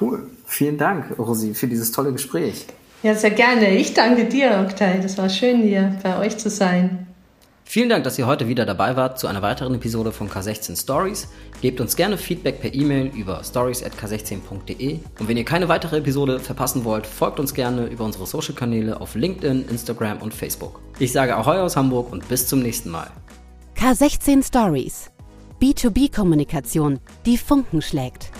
Cool. 0.00 0.30
Vielen 0.46 0.78
Dank, 0.78 1.18
Rosi, 1.18 1.54
für 1.54 1.66
dieses 1.66 1.92
tolle 1.92 2.12
Gespräch. 2.12 2.66
Ja, 3.02 3.14
sehr 3.14 3.30
gerne. 3.30 3.76
Ich 3.76 3.94
danke 3.94 4.24
dir, 4.24 4.64
Oktay. 4.66 5.00
Das 5.02 5.18
war 5.18 5.28
schön, 5.28 5.62
hier 5.62 5.94
bei 6.02 6.18
euch 6.18 6.38
zu 6.38 6.50
sein. 6.50 7.06
Vielen 7.74 7.88
Dank, 7.88 8.04
dass 8.04 8.16
ihr 8.20 8.28
heute 8.28 8.46
wieder 8.46 8.66
dabei 8.66 8.94
wart 8.94 9.18
zu 9.18 9.26
einer 9.26 9.42
weiteren 9.42 9.74
Episode 9.74 10.12
von 10.12 10.30
K16 10.30 10.80
Stories. 10.80 11.26
Gebt 11.60 11.80
uns 11.80 11.96
gerne 11.96 12.16
Feedback 12.16 12.60
per 12.60 12.72
E-Mail 12.72 13.06
über 13.06 13.42
stories@k16.de 13.42 15.00
und 15.18 15.26
wenn 15.26 15.36
ihr 15.36 15.44
keine 15.44 15.68
weitere 15.68 15.96
Episode 15.96 16.38
verpassen 16.38 16.84
wollt, 16.84 17.04
folgt 17.04 17.40
uns 17.40 17.52
gerne 17.52 17.86
über 17.86 18.04
unsere 18.04 18.26
Social 18.26 18.54
Kanäle 18.54 19.00
auf 19.00 19.16
LinkedIn, 19.16 19.64
Instagram 19.68 20.22
und 20.22 20.32
Facebook. 20.32 20.82
Ich 21.00 21.10
sage 21.10 21.34
Ahoi 21.34 21.58
aus 21.58 21.74
Hamburg 21.74 22.12
und 22.12 22.28
bis 22.28 22.46
zum 22.46 22.60
nächsten 22.60 22.90
Mal. 22.90 23.10
K16 23.76 24.46
Stories. 24.46 25.10
B2B 25.60 26.14
Kommunikation, 26.14 27.00
die 27.26 27.36
Funken 27.36 27.82
schlägt. 27.82 28.30